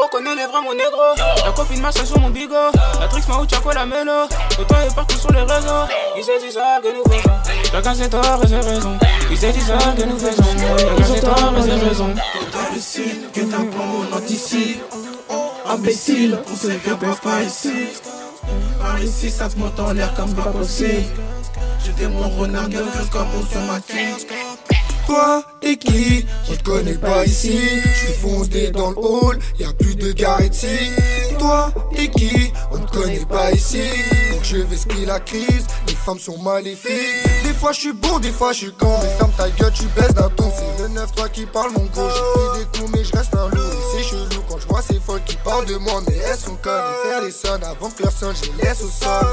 [0.00, 1.02] On reconnaît les vrais mon négro
[1.44, 2.54] La copine m'a sur mon bigot.
[2.98, 4.24] La trix m'a ou Chaco la mélo.
[4.58, 5.84] Autant est partout sur les réseaux.
[6.16, 7.70] Ils se disent ça que nous faisons.
[7.70, 8.98] Chacun ses torts et ses raisons.
[9.30, 10.42] Ils se disent ça que nous faisons.
[10.78, 12.14] Chacun ses torts et ses raisons.
[12.14, 14.82] Dans le signe que ta on anticipe
[15.68, 17.88] Imbécile, on se fait pas ici.
[18.80, 21.04] Par ici ça te monte en l'air comme pas possible.
[21.96, 24.26] Des mon renard gueule comme on sur ma tige
[25.10, 27.58] Toi, t'es qui On te connaît pas ici.
[27.96, 30.68] Suis foncé dans le hall, y a plus de gars ici.
[31.36, 33.80] Toi, t'es qui On te connaît pas ici.
[34.42, 35.66] Je vais skier la crise.
[35.86, 36.90] Les femmes sont maléfiques.
[37.44, 38.98] Des fois je suis bon, des fois je suis con.
[39.02, 40.50] Mais ferme ta gueule, tu baisses d'un ton.
[40.50, 42.08] C'est le 9-3 qui parle mon gros.
[42.08, 43.60] J'ai pris des coups, mais je reste un loup.
[43.92, 46.02] C'est chelou quand je vois ces folles qui parlent de moi.
[46.08, 46.82] Mais elles sont connes.
[47.04, 49.26] Et faire les sons avant que leur je les laisse au sol.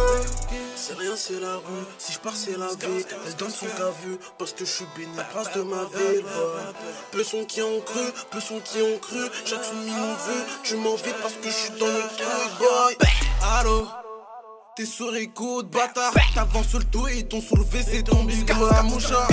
[0.76, 1.86] C'est rien, c'est la rue.
[1.98, 3.04] Si je pars, c'est la vie.
[3.26, 4.18] Elle donne son cas vu.
[4.38, 6.24] Parce que je suis béni, prince de ma ville.
[6.24, 6.74] ouais.
[7.12, 9.20] Peu sont qui ont cru, peu sont qui ont cru.
[9.46, 10.44] Chaque soumis m'en veut.
[10.64, 12.98] Tu m'en parce que je suis dans le truc, boy.
[13.42, 13.88] Allô?
[14.78, 16.14] T'es sur écoute, bâtard.
[16.36, 19.28] T'avances sur le dos et ton soulevé, c'est ton bigot à moucha.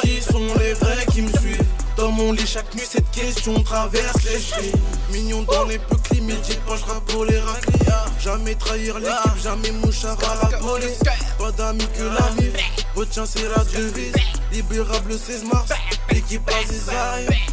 [0.00, 1.64] Qui sont les vrais qui me suivent?
[1.96, 4.72] Dans mon lit chaque nuit cette question traverse l'esprit.
[5.12, 7.86] Mignon dans les peu dis pas je pour les raclis
[8.18, 10.98] Jamais trahir l'équipe, jamais mouchard à la police.
[11.38, 12.50] Pas d'amis que l'ami,
[12.96, 14.12] retiens c'est la devise
[14.50, 15.70] Libérable le 16 mars,
[16.10, 17.44] l'équipe a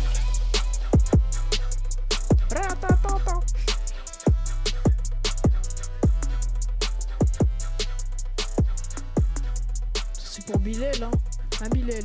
[10.44, 11.12] C'est pour Bilal, hein.
[11.62, 12.04] Hein, Bilal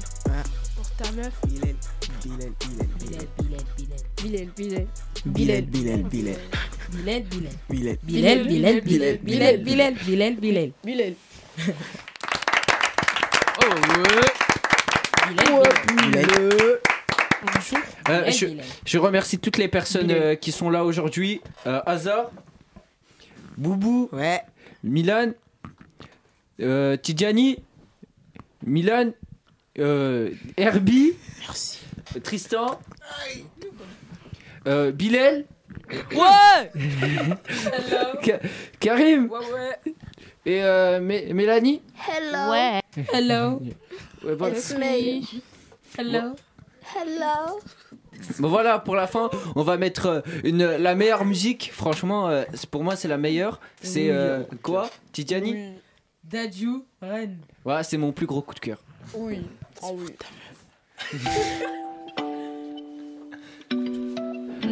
[0.75, 1.33] Pour ta meuf.
[1.47, 1.75] Bilal,
[2.23, 3.67] Bilal, Bilal, Bilal,
[4.23, 4.87] Bilal, Bilal.
[5.27, 6.37] Bilal, Bilal, Bilal, Bilal.
[6.91, 7.53] Bilal, Bilal.
[7.71, 7.97] Bilal.
[8.03, 10.73] Bilal, Bilal, Bilal, Bilal, Bilal, Bilal, Bilal.
[10.85, 11.15] Bilal.
[13.59, 13.65] Oh
[18.09, 18.67] Euh, Bilal, je, Bilal.
[18.85, 21.41] je remercie toutes les personnes euh, qui sont là aujourd'hui.
[21.67, 22.31] Euh, Hazard,
[23.57, 24.11] Boubou,
[24.85, 25.33] Milan,
[26.61, 27.59] euh, Tidjani,
[28.67, 29.13] Milan,
[29.79, 31.13] euh, Herbie,
[32.23, 32.81] Tristan,
[34.67, 35.45] euh, Bilal,
[38.23, 38.41] Ka-
[38.81, 39.93] Karim Ouais, ouais.
[40.47, 41.81] et euh, Mé- Mélanie.
[42.09, 42.51] Hello.
[42.51, 42.81] Ouais.
[43.13, 43.61] Hello.
[44.25, 44.49] Ouais, bon.
[44.49, 45.23] It's me.
[45.99, 46.35] Hello.
[46.95, 47.61] Hello.
[48.39, 51.71] Bon voilà, pour la fin, on va mettre euh, une, la meilleure musique.
[51.73, 53.61] Franchement, euh, c'est- pour moi, c'est la meilleure.
[53.83, 54.91] C'est euh, quoi?
[55.13, 55.75] Titiani
[56.31, 57.37] Dadju, Ren.
[57.65, 58.79] Voilà, c'est mon plus gros coup de cœur.
[59.15, 59.43] Oui.
[59.83, 60.07] Ah oui.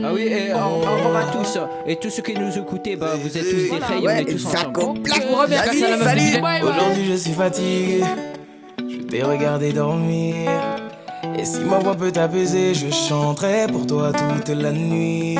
[0.02, 1.58] Ah oui, et euh, au revoir à tous.
[1.86, 4.46] Et tous ceux qui nous écoutaient, bah, vous êtes tous des frères, on est tous
[4.46, 4.80] ensemble.
[6.62, 8.02] Aujourd'hui je suis fatigué,
[8.78, 10.50] je t'ai regardé dormir.
[11.38, 15.38] Et si ma voix peut t'apaiser, je chanterai pour toi toute la nuit.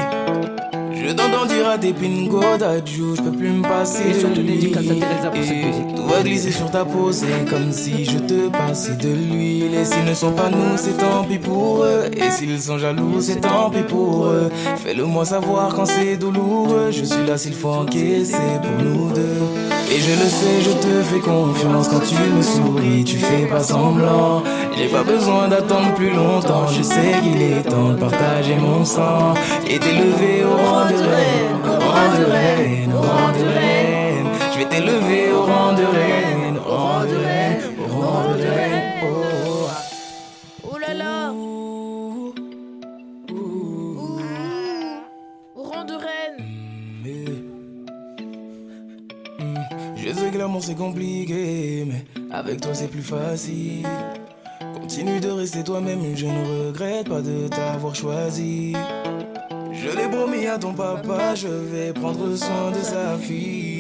[1.06, 4.84] Je t'entends dire à tes pingo d'adjou, je peux plus me passer Et surtout dédicace
[4.84, 5.94] à Teresa pour cette musique.
[5.94, 9.74] Tout va glisser sur ta peau, c'est comme si je te passais de l'huile.
[9.74, 12.04] Et s'ils ne sont pas nous, c'est tant pis pour eux.
[12.16, 14.50] Et s'ils sont jaloux, c'est tant pis pour eux.
[14.76, 16.90] Fais-le moi savoir quand c'est douloureux.
[16.90, 19.74] Je suis là s'il faut encaisser pour nous deux.
[19.92, 23.60] Et je le sais, je te fais confiance quand tu me souris, tu fais pas
[23.60, 24.42] semblant.
[24.76, 29.34] J'ai pas besoin d'attendre plus longtemps, je sais qu'il est temps de partager mon sang
[29.68, 34.28] et t'élever au rang de reine, au rang de reine, au rang de reine.
[34.52, 38.82] Je vais t'élever au rang de reine, au rang de reine, au rang de reine.
[39.04, 39.68] Oh.
[40.72, 41.32] Oh là là
[45.56, 46.40] Au rang de reine
[49.96, 53.86] Je sais que l'amour c'est compliqué, mais avec toi c'est plus facile.
[54.74, 58.74] Continue de rester toi-même, je ne regrette pas de t'avoir choisi.
[59.96, 63.73] L'ai promis à ton papa, je vais prendre soin de sa fille.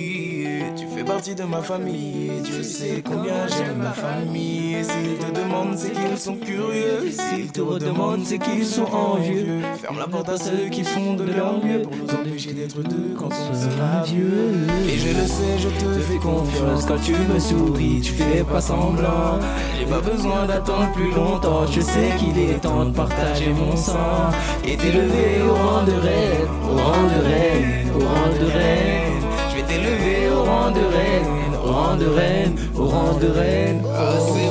[1.04, 4.76] Fais partie de ma famille, et Dieu sait combien j'aime ma famille.
[4.82, 7.10] S'ils te demandent, c'est qu'ils sont curieux.
[7.10, 9.60] S'ils te redemandent, c'est qu'ils sont envieux.
[9.82, 13.14] Ferme la porte à ceux qui font de leur mieux pour nous empêcher d'être deux
[13.18, 14.66] quand on sera vieux.
[14.88, 18.62] Et je le sais, je te fais confiance quand tu me souris, tu fais pas
[18.62, 19.38] semblant.
[19.78, 24.30] J'ai pas besoin d'attendre plus longtemps, je sais qu'il est temps de partager mon sang
[24.66, 29.20] et t'élever au rang de reine, au rang de reine, au rang de reine.
[29.50, 30.23] Je vais t'élever
[30.64, 33.82] rang de reine, au rang de reine, au rang de reine.
[33.94, 34.48] Assez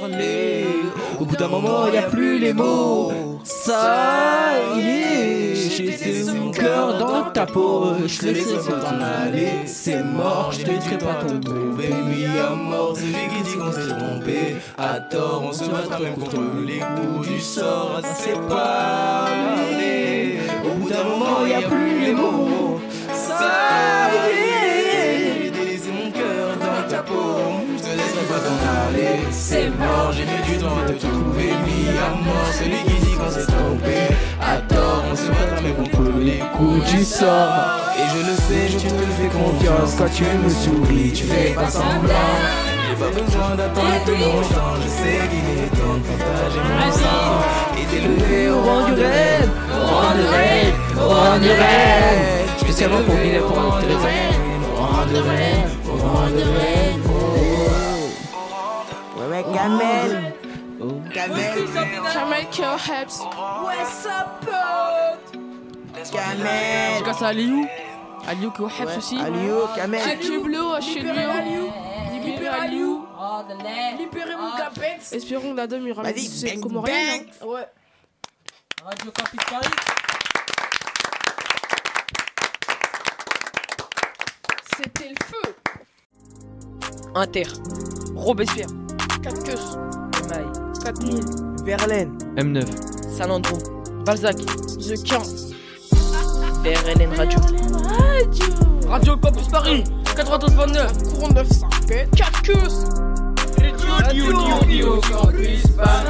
[0.00, 0.66] parlé.
[1.20, 3.12] Au bout d'un moment, y a plus les mots.
[3.44, 7.94] Ça y est, j'ai mon cœur dans ta peau.
[8.06, 10.52] Je te laisserai pas t'en aller, c'est mort.
[10.52, 11.90] Je laisserai pas ton tomber.
[12.08, 14.56] Mis à mort, celui qui dit qu'on s'est trompé.
[14.78, 18.00] À tort, on se battra même contre les coups du sort.
[18.02, 20.38] Assez parlé.
[20.64, 22.80] Au bout d'un moment, y a plus les mots.
[23.12, 24.45] Ça y est,
[29.48, 30.10] c'est mort.
[30.12, 32.50] J'ai mis du temps à te trouver, mis à mort.
[32.58, 33.98] Celui qui dit qu'on s'est trompé,
[34.40, 37.78] à tort, on se battra même contre les coups du sort.
[37.98, 41.70] Et je le sais, je te fais confiance quand tu me souris, tu fais pas
[41.70, 42.34] semblant.
[42.88, 47.34] J'ai pas besoin d'attendre plus longtemps, je sais qu'il est temps de partager mon sang.
[47.78, 52.48] Et t'élever au rang du rêve, au rang du rêve, au rang du rêve.
[52.58, 54.08] Spécialement pour Mylène, pour Teresa.
[54.78, 57.06] Au rang de reine, au rang de reine.
[59.28, 60.34] Ouais, Kamel.
[61.12, 61.66] Kamel.
[62.12, 63.20] Jamaica Heps.
[63.20, 65.40] What's up, pote
[66.12, 66.92] Kamel.
[66.94, 67.66] Dédicace à Aliou.
[68.28, 69.18] Aliou qui est au Heps aussi.
[69.18, 70.02] Aliou, Kamel.
[70.02, 71.62] Check bleu à chez Libérez Aliou.
[72.12, 72.20] lui.
[72.20, 73.06] Libérez Aliou.
[73.98, 75.12] Libérez mon capex.
[75.12, 76.76] Espérons que la dame ira Vas-y, c'est bang.
[76.88, 77.46] hein.
[77.46, 77.66] Ouais.
[78.84, 79.38] Radio Paris.
[84.76, 85.54] C'était le feu.
[87.14, 87.44] Inter.
[88.14, 88.68] Robespierre.
[89.22, 89.76] 4 queues.
[90.28, 90.52] Maille.
[90.82, 91.24] 4000.
[91.64, 92.16] Verlaine.
[92.36, 92.64] M9.
[93.16, 93.58] Salandro.
[94.04, 94.36] Balzac.
[94.36, 95.54] The 15.
[96.64, 97.38] RLN Radio.
[98.88, 99.84] Radio Campus Paris.
[100.04, 101.14] 92.9.
[101.14, 102.10] Courant 9, ça pète.
[102.16, 102.70] 4 queues.
[103.58, 103.72] C'est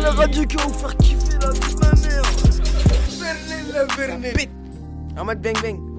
[0.03, 2.23] la radio qui va vous faire kiffer la vie de ma mère.
[3.19, 4.51] Verlaine, la Verlaine.
[5.19, 5.96] En mode bang bang.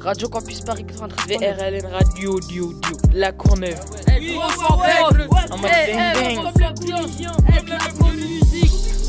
[0.00, 1.38] Radio Campus Paris 93.
[1.38, 2.96] VRLN Radio Dio Dio.
[3.14, 3.80] La Courneuve.
[5.50, 6.38] En mode bang bang.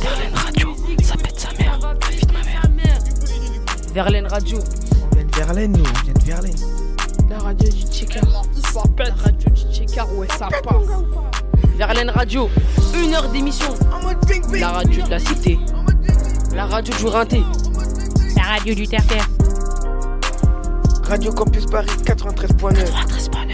[0.02, 0.76] Verlaine Radio.
[1.04, 1.80] Ça pète sa mère.
[1.80, 3.00] La vie de ma mère.
[3.94, 4.60] Verlaine Radio.
[4.60, 6.56] On vient de Verlaine, nous, on vient de Verlaine.
[7.30, 8.22] La radio du checker.
[8.74, 9.08] Ça pète.
[9.10, 10.88] La radio du checker, ouais, ça passe.
[11.78, 12.50] Verlaine Radio.
[12.96, 13.74] Une heure d'émission.
[14.54, 15.60] La radio de la cité.
[16.54, 17.44] La radio du Rinté.
[18.36, 19.28] La radio du Terre-Terre.
[21.10, 22.86] Radio Campus Paris 93.9.
[22.86, 23.49] 93.9.